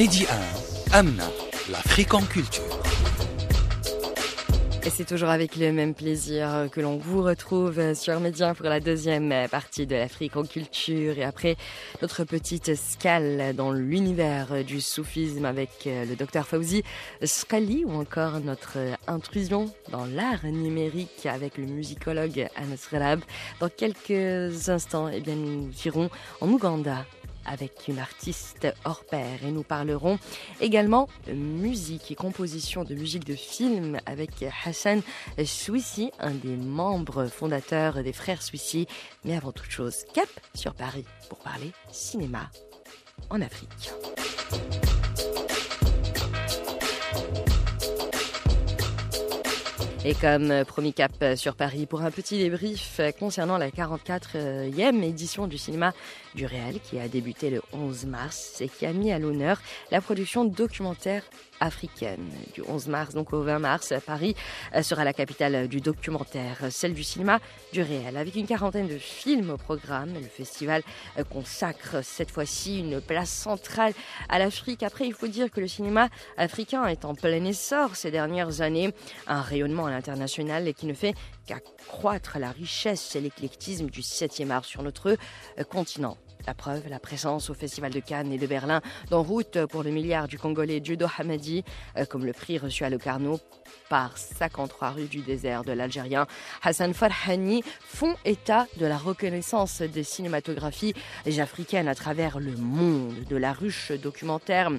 [0.05, 0.27] Medi
[0.93, 1.25] 1, Amna,
[1.71, 2.63] l'Afrique en culture.
[4.85, 8.81] Et c'est toujours avec le même plaisir que l'on vous retrouve sur Média pour la
[8.81, 11.17] deuxième partie de l'Afrique en culture.
[11.17, 11.57] Et après
[12.03, 16.83] notre petite escale dans l'univers du soufisme avec le docteur Fauzi
[17.23, 23.23] Skali ou encore notre intrusion dans l'art numérique avec le musicologue Anas Relab.
[23.59, 26.11] Dans quelques instants, eh bien, nous irons
[26.43, 27.07] en Ouganda
[27.47, 30.19] avec une artiste hors pair et nous parlerons
[30.61, 35.03] également musique et composition de musique de film avec Hassan
[35.45, 38.87] Souissi, un des membres fondateurs des Frères Souissi.
[39.25, 42.51] Mais avant toute chose, cap sur Paris pour parler cinéma
[43.31, 43.93] en Afrique.
[50.07, 55.57] Et comme promis cap sur Paris pour un petit débrief concernant la 44e édition du
[55.57, 55.95] cinéma
[56.35, 60.03] du réel qui a débuté le 11 mars et qui a mis à l'honneur la
[60.03, 61.23] production documentaire
[61.61, 62.31] africaine.
[62.55, 64.35] Du 11 mars donc au 20 mars, Paris
[64.83, 67.41] sera la capitale du documentaire, celle du cinéma
[67.73, 68.17] du réel.
[68.17, 70.83] Avec une quarantaine de films au programme, le festival
[71.31, 73.93] consacre cette fois-ci une place centrale
[74.29, 74.83] à l'Afrique.
[74.83, 78.93] Après, il faut dire que le cinéma africain est en plein essor ces dernières années,
[79.27, 81.15] un rayonnement à l'international qui ne fait
[81.47, 85.17] qu'accroître la richesse et l'éclectisme du 7e art sur notre
[85.69, 86.17] continent.
[86.47, 89.91] La preuve, la présence au Festival de Cannes et de Berlin d'En route pour le
[89.91, 91.65] milliard du Congolais Judo Hamadi,
[91.97, 93.41] euh, comme le prix reçu à Locarno
[93.89, 96.27] par 53 rues du désert de l'Algérien.
[96.63, 100.95] Hassan Farhani, font état de la reconnaissance des cinématographies
[101.39, 104.71] africaines à travers le monde, de la ruche documentaire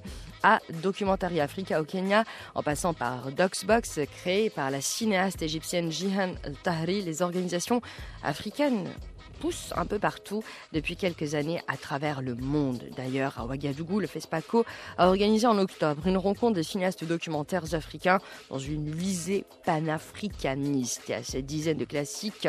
[0.43, 6.35] à Documentary Africa au Kenya, en passant par Docsbox, créé par la cinéaste égyptienne Jihan
[6.63, 7.81] Tahri, les organisations
[8.23, 8.87] africaines
[9.39, 10.43] pousse un peu partout
[10.73, 12.83] depuis quelques années à travers le monde.
[12.95, 14.65] D'ailleurs, à Ouagadougou, le FESPACO
[14.97, 18.19] a organisé en octobre une rencontre des cinéastes documentaires africains
[18.49, 21.09] dans une visée panafricaniste.
[21.09, 22.47] À cette dizaine de classiques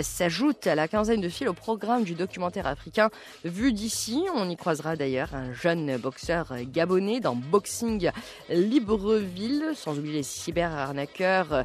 [0.00, 3.10] s'ajoute la quinzaine de fils au programme du documentaire africain
[3.44, 4.24] vu d'ici.
[4.34, 8.10] On y croisera d'ailleurs un jeune boxeur gabonais dans Boxing
[8.48, 11.64] Libreville, sans oublier les cyber-arnaqueurs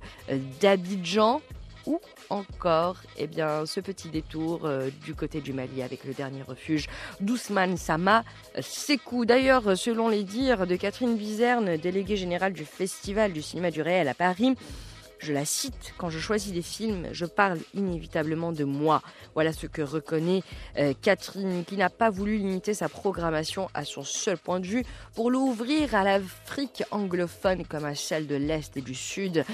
[0.62, 1.42] d'Abidjan
[1.86, 6.42] ou encore eh bien, ce petit détour euh, du côté du Mali avec le dernier
[6.42, 6.88] refuge
[7.20, 8.24] d'Ousmane Sama
[8.60, 9.26] Sekou.
[9.26, 14.08] D'ailleurs, selon les dires de Catherine Bizerne, déléguée générale du Festival du cinéma du réel
[14.08, 14.56] à Paris,
[15.24, 19.02] je la cite, quand je choisis des films, je parle inévitablement de moi.
[19.34, 20.44] Voilà ce que reconnaît
[20.78, 24.84] euh, Catherine, qui n'a pas voulu limiter sa programmation à son seul point de vue
[25.16, 29.46] pour l'ouvrir à l'Afrique anglophone comme à celle de l'Est et du Sud,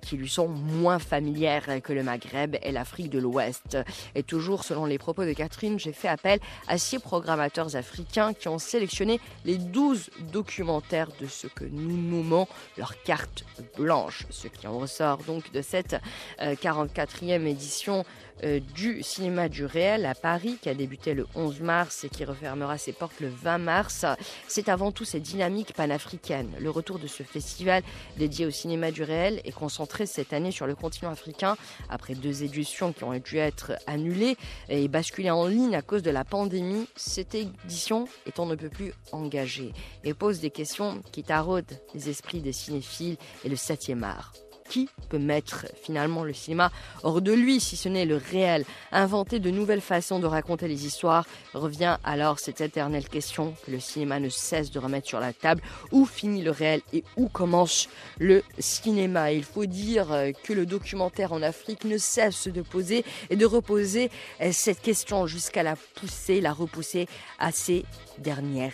[0.00, 3.78] qui lui sont moins familières que le Maghreb et l'Afrique de l'Ouest.
[4.14, 8.48] Et toujours selon les propos de Catherine, j'ai fait appel à six programmateurs africains qui
[8.48, 13.44] ont sélectionné les 12 documentaires de ce que nous nommons leur carte
[13.76, 15.96] blanche, ce qui en ressort donc de cette
[16.40, 18.04] euh, 44e édition
[18.44, 22.24] euh, du cinéma du réel à Paris qui a débuté le 11 mars et qui
[22.24, 24.04] refermera ses portes le 20 mars.
[24.46, 26.50] C'est avant tout cette dynamique panafricaine.
[26.60, 27.82] Le retour de ce festival
[28.16, 31.56] dédié au cinéma du réel est concentré cette année sur le continent africain
[31.88, 34.36] après deux éditions qui ont dû être annulées
[34.68, 36.86] et basculées en ligne à cause de la pandémie.
[36.94, 39.72] Cette édition est on ne peut plus engagée
[40.04, 44.32] et pose des questions qui taraudent les esprits des cinéphiles et le 7e art
[44.68, 46.70] qui peut mettre finalement le cinéma
[47.02, 50.86] hors de lui si ce n'est le réel Inventer de nouvelles façons de raconter les
[50.86, 55.32] histoires revient alors cette éternelle question que le cinéma ne cesse de remettre sur la
[55.32, 55.62] table.
[55.92, 59.32] Où finit le réel et où commence le cinéma?
[59.32, 60.08] Il faut dire
[60.42, 64.10] que le documentaire en Afrique ne cesse de poser et de reposer
[64.52, 67.84] cette question jusqu'à la pousser, la repousser à ses
[68.18, 68.72] dernières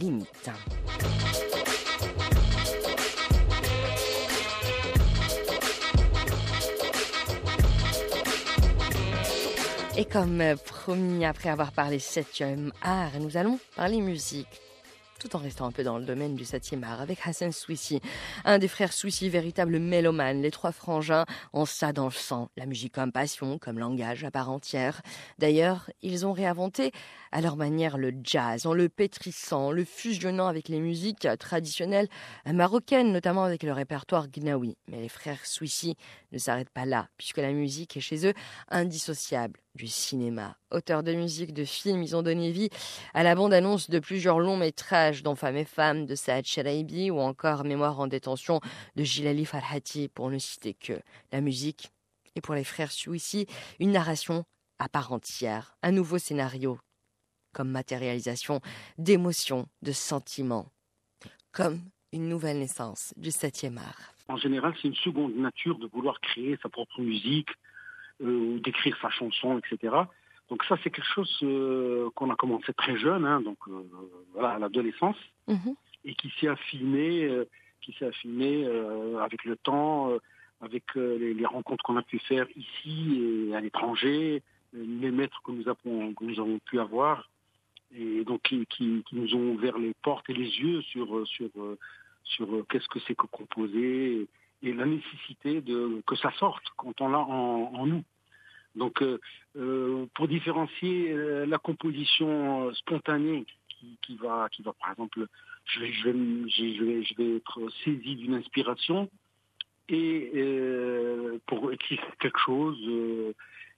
[0.00, 0.50] limites.
[9.98, 14.60] Et comme promis, après avoir parlé 7e art, nous allons parler musique
[15.18, 18.00] tout en restant un peu dans le domaine du 7e art, avec Hassan Souissi,
[18.44, 20.42] un des frères Souissi, véritable mélomane.
[20.42, 24.30] Les trois frangins ont ça dans le sang, la musique comme passion, comme langage à
[24.30, 25.02] part entière.
[25.38, 26.92] D'ailleurs, ils ont réinventé
[27.36, 32.08] à leur manière le jazz, en le pétrissant, en le fusionnant avec les musiques traditionnelles
[32.46, 34.78] marocaines, notamment avec le répertoire gnawi.
[34.88, 35.96] Mais les frères Souissi
[36.32, 38.32] ne s'arrêtent pas là, puisque la musique est chez eux
[38.70, 40.56] indissociable du cinéma.
[40.70, 42.70] Auteurs de musique, de films, ils ont donné vie
[43.12, 47.20] à la bande-annonce de plusieurs longs métrages, dont Femmes et Femmes de Saad Sharaibi ou
[47.20, 48.62] encore Mémoire en détention
[48.94, 50.98] de Gilali Farhati, pour ne citer que.
[51.32, 51.92] La musique
[52.34, 53.44] est pour les frères Souissi
[53.78, 54.46] une narration
[54.78, 56.78] à part entière, un nouveau scénario,
[57.56, 58.60] comme matérialisation
[58.98, 60.66] d'émotions, de sentiments,
[61.52, 61.78] comme
[62.12, 64.12] une nouvelle naissance du septième art.
[64.28, 67.48] En général, c'est une seconde nature de vouloir créer sa propre musique,
[68.22, 69.94] euh, d'écrire sa chanson, etc.
[70.50, 73.82] Donc ça, c'est quelque chose euh, qu'on a commencé très jeune, hein, donc euh,
[74.34, 75.16] voilà, à l'adolescence,
[75.48, 75.74] Mhm.
[76.04, 77.44] et qui s'est affiné, euh,
[77.80, 78.66] qui s'est affiné
[79.26, 80.10] avec le temps,
[80.60, 84.42] avec les, les rencontres qu'on a pu faire ici et à l'étranger,
[84.72, 87.30] les maîtres que nous avons, que nous avons pu avoir,
[87.94, 91.50] et donc qui, nous ont ouvert les portes et les yeux sur sur
[92.24, 94.26] sur euh, qu'est-ce que c'est que composer
[94.62, 98.04] et la nécessité de que ça sorte quand on l'a en, nous.
[98.74, 99.18] Donc, euh,
[99.56, 101.14] euh, pour différencier
[101.46, 103.46] la composition spontanée
[104.02, 105.26] qui, va, qui va, par exemple,
[105.64, 109.08] je vais, je vais, être saisi d'une inspiration
[109.88, 112.78] et euh, pour écrire quelque chose,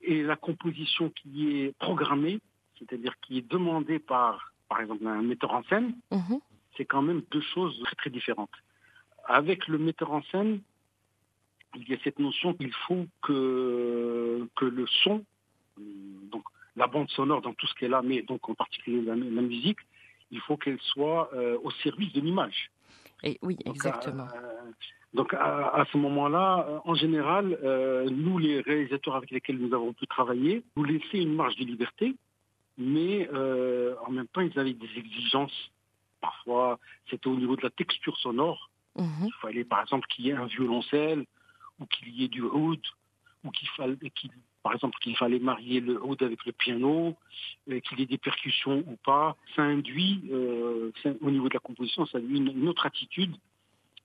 [0.03, 2.39] et la composition qui est programmée,
[2.79, 6.39] c'est-à-dire qui est demandée par, par exemple, un metteur en scène, Mhm.
[6.77, 8.51] c'est quand même deux choses très très différentes.
[9.27, 10.61] Avec le metteur en scène,
[11.75, 15.25] il y a cette notion qu'il faut que, que le son,
[15.79, 15.83] euh,
[16.33, 16.45] donc
[16.77, 19.79] la bande sonore dans tout ce qu'elle a, mais donc en particulier la, la musique,
[20.31, 22.71] il faut qu'elle soit euh, au service de l'image.
[23.25, 24.29] Et oui, Donc, exactement.
[24.35, 24.71] euh,
[25.13, 29.93] donc à, à ce moment-là, en général, euh, nous, les réalisateurs avec lesquels nous avons
[29.93, 32.15] pu travailler, nous laissaient une marge de liberté,
[32.79, 35.71] mais euh, en même temps, ils avaient des exigences.
[36.21, 36.79] Parfois,
[37.11, 38.71] c'était au niveau de la texture sonore.
[38.97, 39.27] Mhm.
[39.27, 41.25] Il fallait, par exemple, qu'il y ait un violoncelle
[41.79, 42.81] ou qu'il y ait du oud,
[43.45, 43.97] ou qu'il fallait,
[44.65, 47.15] par exemple, qu'il fallait marier le oud avec le piano,
[47.71, 49.37] euh, qu'il y ait des percussions ou pas.
[49.55, 53.35] Ça induit, euh, ça- au niveau de la composition, ça induit une, une autre attitude.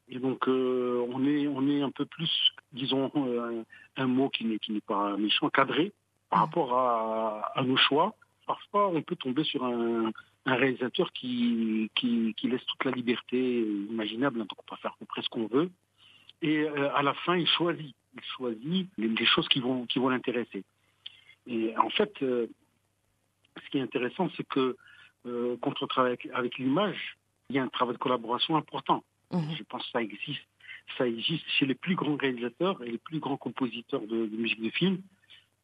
[0.09, 2.29] Et donc, euh, on est, on est un peu plus,
[2.73, 3.63] disons, euh,
[3.97, 5.93] un, un mot qui n'est, pas méchant, cadré
[6.29, 6.43] par Mm.
[6.43, 8.15] rapport à, à nos choix.
[8.45, 10.11] Parfois, on peut tomber sur un,
[10.45, 14.91] un réalisateur qui, qui, qui laisse toute la liberté imaginable, hein, donc on peut faire
[14.91, 15.69] à peu près ce qu'on veut.
[16.41, 19.99] Et euh, à la fin, il choisit, il choisit les, les choses qui vont, qui
[19.99, 20.63] vont l'intéresser.
[21.47, 22.47] Et en fait, euh,
[23.63, 24.75] ce qui est intéressant, c'est que
[25.25, 27.17] euh, quand on travaille avec, avec l'image,
[27.49, 29.03] il y a un travail de collaboration important.
[29.31, 29.55] Mhm.
[29.57, 30.45] Je pense que ça existe,
[30.97, 34.61] ça existe chez les plus grands réalisateurs et les plus grands compositeurs de, de musique
[34.61, 35.01] de film.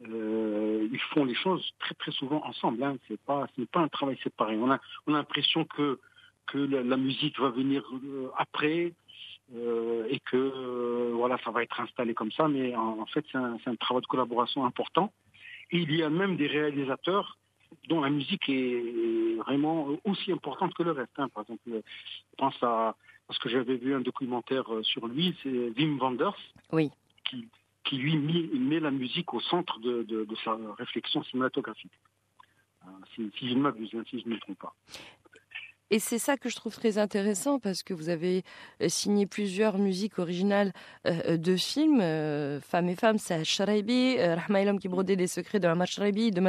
[0.07, 2.81] Euh, ils font les choses très très souvent ensemble.
[2.83, 2.97] Hein.
[3.07, 4.55] C'est pas, ce n'est pas un travail séparé.
[4.57, 5.99] On a, on a l'impression que
[6.47, 8.93] que la, la musique va venir euh, après
[9.55, 12.47] euh, et que voilà, ça va être installé comme ça.
[12.47, 15.11] Mais en, en fait, c'est un, travail de collaboration important.
[15.71, 17.37] Et il y a même des réalisateurs
[17.87, 21.11] dont la musique est vraiment aussi importante que le reste.
[21.17, 21.27] hein.
[21.29, 21.81] Par exemple, je
[22.37, 22.95] pense à
[23.27, 26.33] parce que j'avais vu un documentaire sur lui, c'est Wim Wenders,
[26.71, 26.89] Oui.
[27.25, 27.47] qui,
[27.89, 31.91] qui lui met, met la musique au centre de, sa réflexion cinématographique.
[32.85, 34.75] Euh, Si, si je ne m'abuse, hein, si je ne me trompe pas.
[35.91, 38.43] Et c'est ça que je trouve très intéressant parce que vous avez
[38.81, 40.71] euh, signé plusieurs musiques originales
[41.07, 45.27] euh, de films, euh, Femmes et Femmes, c'est Sharaibi, euh, Rahma Elam qui brodait des
[45.27, 45.67] secrets de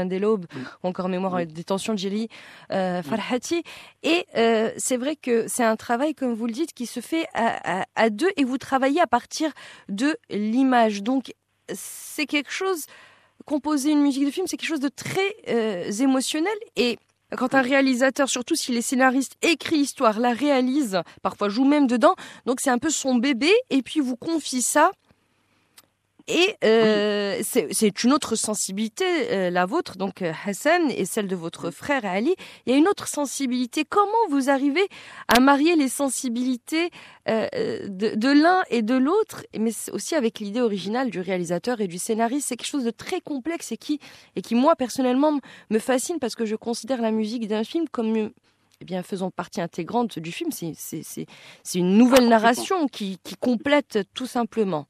[0.05, 0.63] des l'aube, Oui.
[0.83, 1.43] ou encore Mémoire Oui.
[1.43, 2.29] et détention de Jelly
[2.73, 3.63] euh, Farhati.
[4.03, 7.27] Et euh, c'est vrai que c'est un travail, comme vous le dites, qui se fait
[7.33, 9.53] à, à- à deux et vous travaillez à partir
[9.89, 11.03] de l'image.
[11.03, 11.33] Donc
[11.73, 12.85] c'est quelque chose,
[13.47, 16.99] composer une musique de film, c'est quelque chose de très euh, émotionnel et
[17.37, 22.15] quand un réalisateur, surtout si les scénaristes écrit l'histoire, la réalise, parfois joue même dedans,
[22.47, 24.91] donc c'est un peu son bébé, et puis vous confie ça.
[26.33, 31.27] Et euh, c'est c'est une autre sensibilité, euh, la vôtre, donc euh, Hassan, et celle
[31.27, 32.35] de votre frère Ali.
[32.67, 33.85] Il y a une autre sensibilité.
[33.85, 34.87] Comment vous arrivez
[35.27, 36.91] à marier les sensibilités
[37.29, 37.49] euh,
[37.89, 41.99] de, de l'un et de l'autre, mais aussi avec l'idée originale du réalisateur et du
[41.99, 43.99] scénariste C'est quelque chose de très complexe et qui,
[44.37, 48.31] et qui moi, personnellement, me fascine parce que je considère la musique d'un film comme
[48.83, 50.51] eh bien, faisant partie intégrante du film.
[50.53, 51.27] C'est-
[51.75, 54.87] une nouvelle Ah, narration qui, qui complète tout simplement.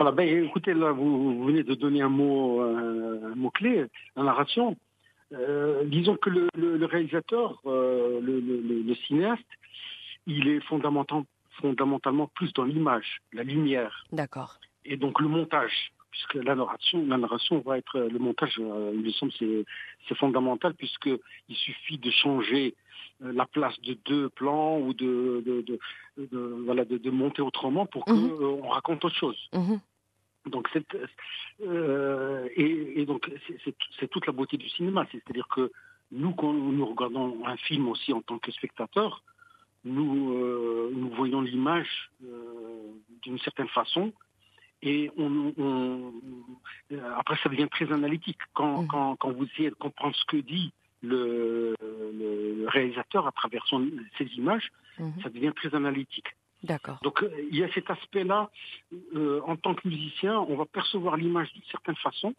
[0.00, 3.84] Voilà, ben, écoutez, là, vous, vous venez de donner un mot, euh, un mot clé,
[4.16, 4.74] la narration.
[5.34, 9.44] Euh, disons que le, le- le réalisateur, euh, le, le- cinéaste,
[10.26, 11.24] il est fondamental-
[11.60, 14.56] fondamentalement plus dans l'image, la lumière, D'accord.
[14.86, 15.92] et donc le montage.
[16.12, 18.56] puisque la narration, la narration va être le montage.
[18.58, 19.64] euh, il me semble c'est
[20.08, 21.10] c'est fondamental puisque
[21.50, 22.74] il suffit de changer
[23.22, 25.78] euh, la place de deux plans ou de de, de,
[26.32, 28.30] de- voilà de, monter autrement pour que Mhm.
[28.42, 29.38] euh, on raconte autre chose.
[29.54, 29.78] Mhm.
[30.46, 30.86] Donc c'est
[31.62, 33.30] euh, et, et donc
[33.98, 35.70] c'est- toute la beauté du cinéma, c'est-à-dire que
[36.12, 39.22] nous quand nous regardons un film aussi en tant que spectateur,
[39.84, 44.12] nous euh, nous voyons l'image euh, d'une certaine façon
[44.82, 46.12] et on, on-
[47.16, 48.88] après ça devient très analytique quand, Mhm.
[48.88, 50.72] quand quand vous essayez de comprendre ce que dit
[51.02, 53.88] le, le réalisateur à travers son,
[54.18, 55.22] ses images, Mhm.
[55.22, 56.28] ça devient très analytique.
[56.62, 56.98] D'accord.
[57.02, 58.50] Donc euh, il y a cet aspect-là,
[59.14, 62.34] euh, en tant que musicien, on va percevoir l'image d'une certaine façon.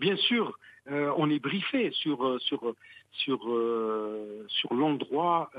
[0.00, 0.58] Bien sûr,
[0.90, 2.74] euh, on est briefé sur sur
[3.12, 3.38] sur
[4.48, 5.50] sur l'endroit,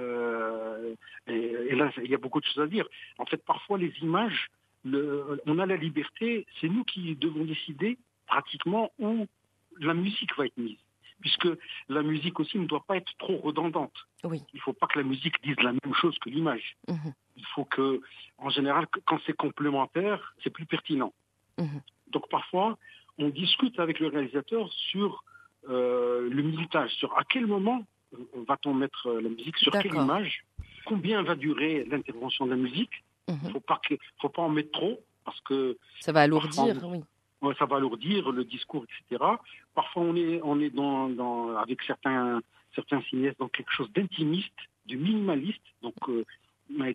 [1.28, 1.34] et,
[1.70, 2.86] et là il y a beaucoup de choses à dire.
[3.18, 4.48] En fait, parfois les images,
[4.84, 9.26] le- on a la liberté, c'est nous qui devons décider pratiquement où
[9.80, 10.78] la musique va être mise,
[11.22, 11.48] puisque
[11.90, 13.94] la musique aussi ne doit pas être trop redondante.
[14.24, 14.42] Oui.
[14.54, 17.14] Il ne faut pas que la musique dise la même chose que l'image Mhm.
[17.38, 18.02] il faut que,
[18.38, 21.14] en général, quand c'est complémentaire, c'est plus pertinent.
[21.58, 21.82] Mhm.
[22.12, 22.78] Donc parfois,
[23.18, 25.24] on discute avec le réalisateur sur
[25.70, 29.96] euh, le minutage, sur à quel moment euh, va-t-on mettre euh, la musique, sur quelle
[29.96, 30.46] image,
[30.86, 33.04] combien va durer l'intervention de la musique.
[33.28, 33.40] Mhm.
[33.56, 37.04] Il pas que, faut pas en mettre trop parce que Ça va alourdir, Parfois, oui.
[37.58, 39.24] Ça va alourdir le discours, etc.
[39.74, 42.42] Parfois, on est, on est dans, dans, avec certains,
[42.74, 44.54] certains cinéastes dans quelque chose d'intimiste,
[44.88, 46.24] de minimaliste, donc euh,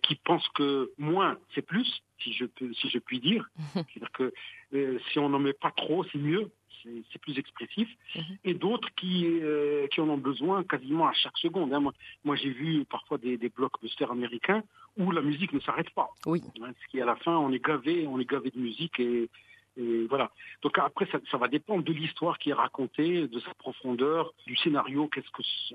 [0.03, 3.49] qui pensent que moins c'est plus, si je peux, si je puis dire.
[3.75, 4.33] C'est-à-dire que
[4.75, 6.51] euh, si on n'en met pas trop, c'est mieux,
[6.83, 7.89] c'est c'est plus expressif.
[8.17, 8.23] Mhm.
[8.45, 11.73] Et d'autres qui, euh, qui en ont besoin quasiment à chaque seconde.
[11.73, 11.81] hein.
[11.81, 11.93] Moi,
[12.25, 14.63] moi j'ai vu parfois des, des blockbusters américains
[14.97, 16.11] où la musique ne s'arrête pas.
[16.27, 16.43] Oui.
[16.63, 19.29] Hein, ce qui à la fin on est gavé, on est gavé de musique et,
[19.77, 20.31] et voilà.
[20.63, 24.57] Donc après ça, ça va dépendre de l'histoire qui est racontée, de sa profondeur, du
[24.57, 25.09] scénario.
[25.09, 25.75] Qu'est-ce que c'est-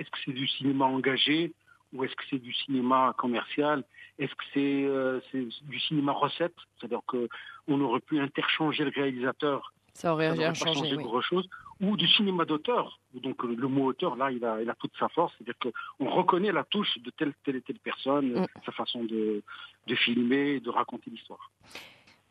[0.00, 1.52] est-ce que c'est du cinéma engagé
[1.92, 3.82] ou est-ce que c'est du cinéma commercial?
[4.18, 5.20] Est-ce que c'est euh,
[5.62, 6.54] du cinéma recette?
[6.78, 7.28] C'est-à-dire que
[7.68, 11.04] on aurait pu interchanger le réalisateur, Ça aurait rien changé, oui.
[11.22, 11.48] chose,
[11.80, 12.98] ou du cinéma d'auteur.
[13.14, 15.32] Donc le mot auteur là, il a, il a toute sa force.
[15.38, 15.58] C'est-à-dire
[15.98, 18.46] qu'on reconnaît la touche de telle telle et telle personne, Mm.
[18.66, 19.42] sa façon de,
[19.86, 21.50] de filmer, de raconter l'histoire.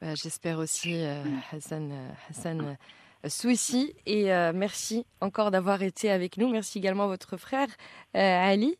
[0.01, 2.77] Bah, J'espère aussi, euh, Hassan, euh, Hassan
[3.25, 3.93] euh, Souissi.
[4.05, 6.49] Et euh, merci encore d'avoir été avec nous.
[6.49, 7.67] Merci également à votre frère
[8.15, 8.77] euh, Ali,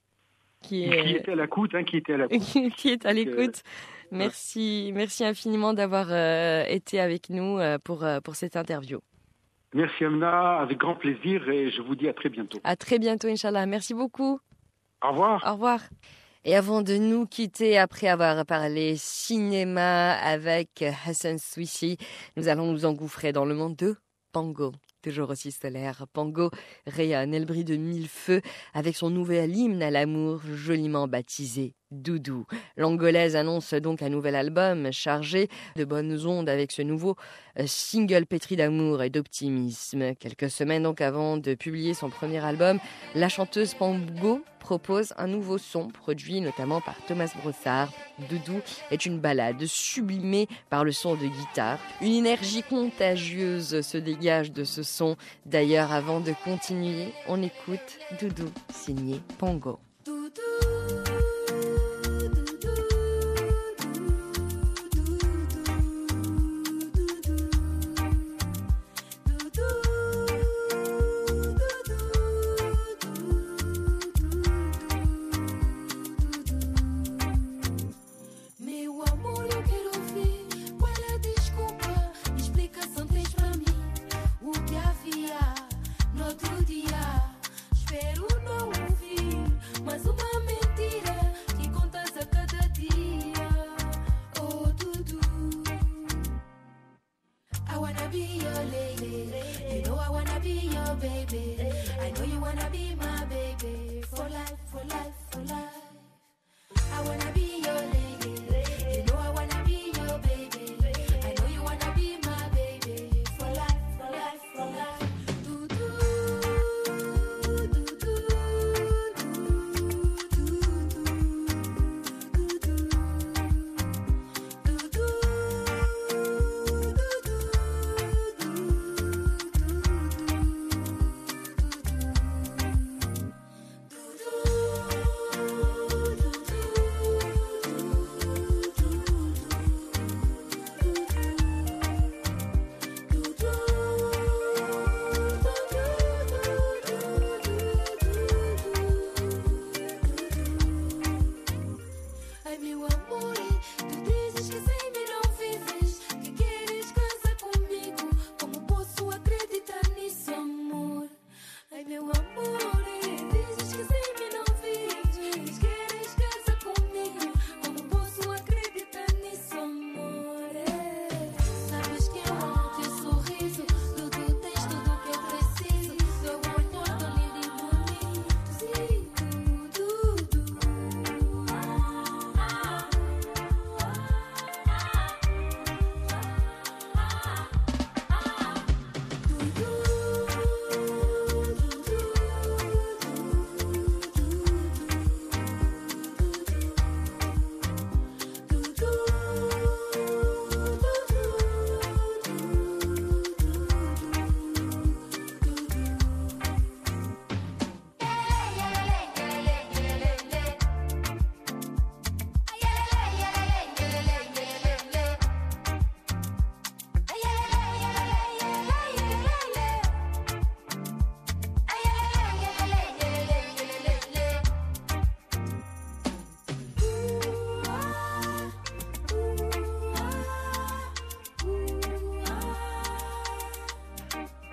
[0.61, 2.74] qui Qui est, était à l'écoute, hein, qui était à l'écoute.
[2.78, 3.63] qui est à l'écoute.
[4.11, 8.99] Merci, merci infiniment d'avoir euh, été avec nous euh, pour, euh, pour cette interview.
[9.74, 12.59] Merci Amna, avec grand plaisir et je vous dis à très bientôt.
[12.63, 13.67] À très bientôt, Inch'Allah.
[13.67, 14.39] Merci beaucoup.
[15.03, 15.43] Au revoir.
[15.47, 15.82] Au revoir.
[16.46, 21.98] Et avant de nous quitter, après avoir parlé cinéma avec Hassan Swissi,
[22.38, 23.98] nous allons nous engouffrer dans le monde de
[24.32, 24.72] Pango.
[25.02, 26.50] Toujours aussi solaire, Pango
[26.88, 28.42] rayonne, elle brille de mille feux
[28.74, 32.46] avec son nouvel hymne à l'amour joliment baptisé Doudou.
[32.78, 37.16] L'angolaise annonce donc un nouvel album chargé de bonnes ondes avec ce nouveau
[37.60, 40.16] euh, single pétri d'amour et d'optimisme.
[40.16, 42.80] Quelques semaines donc avant de publier son premier album,
[43.16, 47.92] la chanteuse Pango propose un nouveau son produit notamment par Thomas Brossard.
[48.30, 48.60] Doudou
[48.92, 51.80] est une balade sublimée par le son de guitare.
[52.02, 55.16] Une énergie contagieuse se dégage de ce son.
[55.46, 59.80] D'ailleurs, avant de continuer, on écoute Doudou signé Pango.
[60.10, 60.68] Meu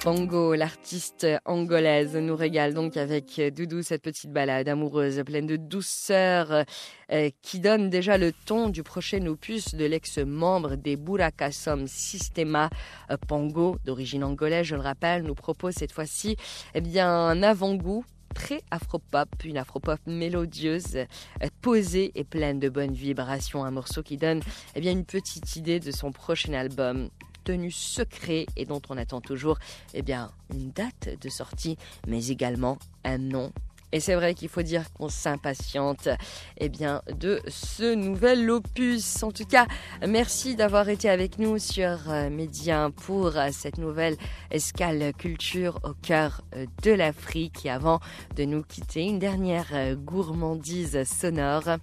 [0.07, 6.64] Bongo, l'artiste angolaise, nous régale donc avec Doudou cette petite balade amoureuse pleine de douceur
[7.11, 12.70] euh, qui donne déjà le ton du prochain opus de l'ex-membre des Burakasom Sistema
[13.11, 16.36] euh, Pongo, d'origine angolaise, je le rappelle, nous propose cette fois-ci
[16.76, 22.94] eh bien, un avant-goût très afropop, une afropop mélodieuse, euh, posée et pleine de bonnes
[22.94, 24.40] vibrations, un morceau qui donne
[24.76, 27.09] eh bien, une petite idée de son prochain album
[27.47, 29.59] tenu secret et dont on attend toujours
[29.94, 31.78] eh bien, une date de sortie,
[32.09, 33.53] mais également un nom.
[33.92, 36.09] Et c'est vrai qu'il faut dire qu'on s'impatiente
[36.59, 39.22] eh bien, de ce nouvel opus.
[39.22, 39.66] En tout cas,
[40.07, 44.16] merci d'avoir été avec nous sur euh, Média pour euh, cette nouvelle
[44.51, 47.64] escale culture au cœur euh, de l'Afrique.
[47.64, 48.01] Et avant
[48.34, 51.78] de nous quitter, une dernière gourmandise sonore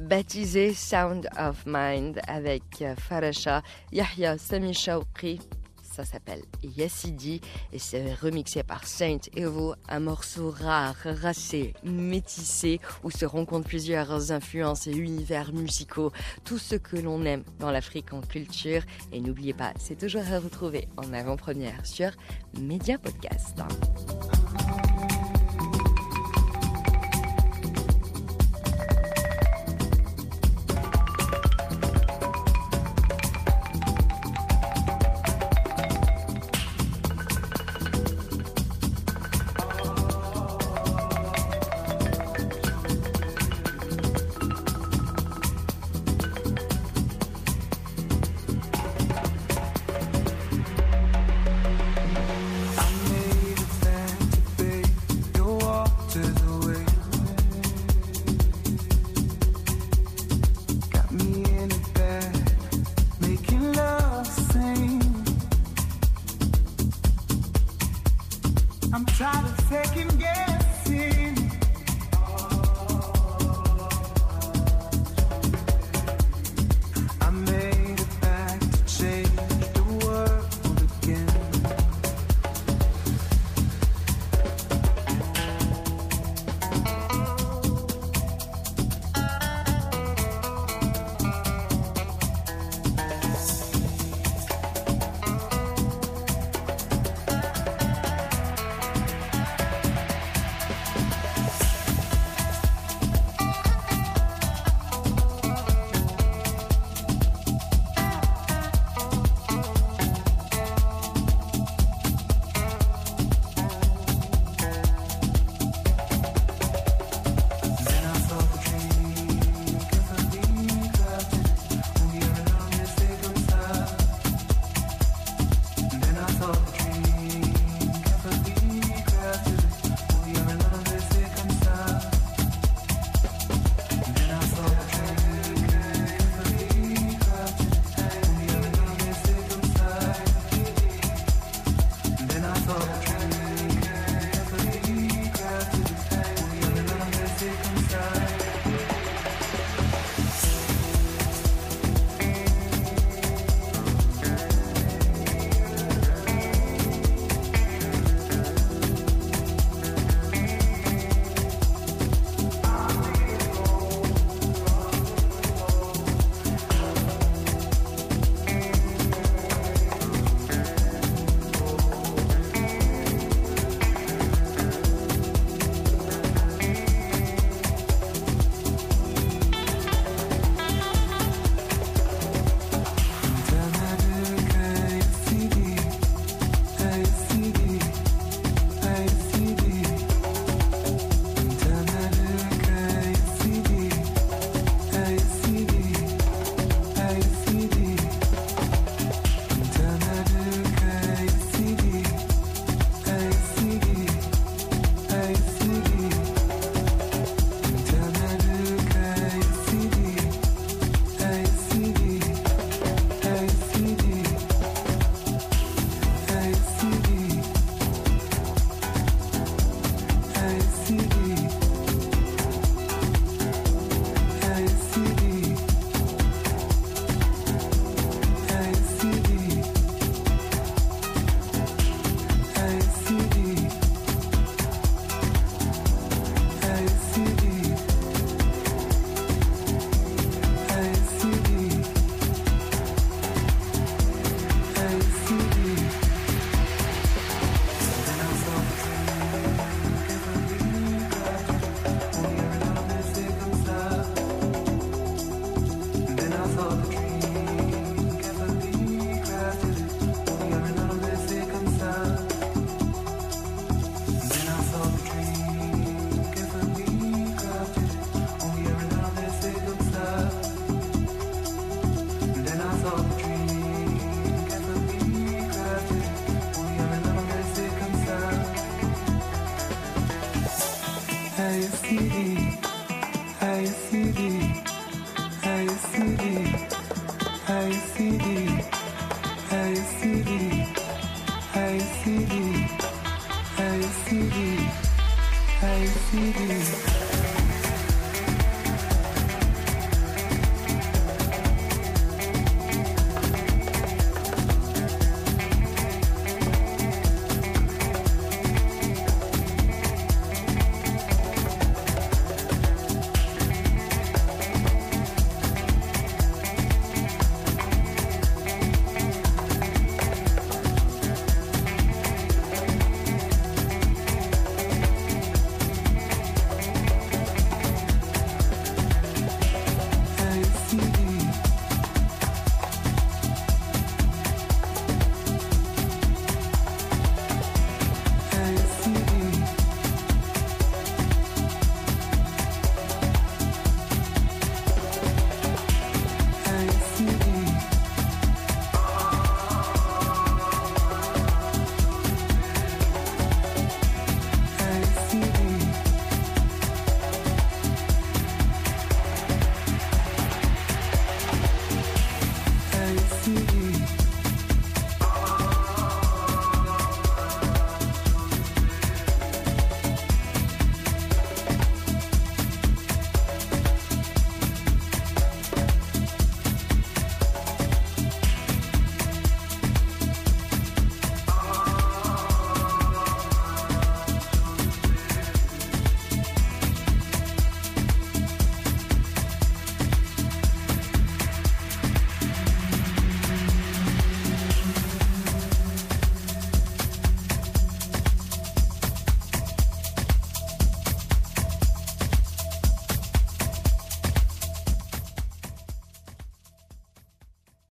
[0.00, 3.62] baptisé Sound of Mind avec euh, Farasha,
[3.92, 4.74] Yahya Sami.
[5.82, 7.40] Ça s'appelle Yassidi
[7.72, 14.30] et c'est remixé par Saint Evo, un morceau rare, racé, métissé où se rencontrent plusieurs
[14.30, 16.12] influences et univers musicaux,
[16.44, 18.82] tout ce que l'on aime dans l'Afrique en culture.
[19.12, 22.12] Et n'oubliez pas, c'est toujours à retrouver en avant-première sur
[22.58, 23.60] Média Podcast.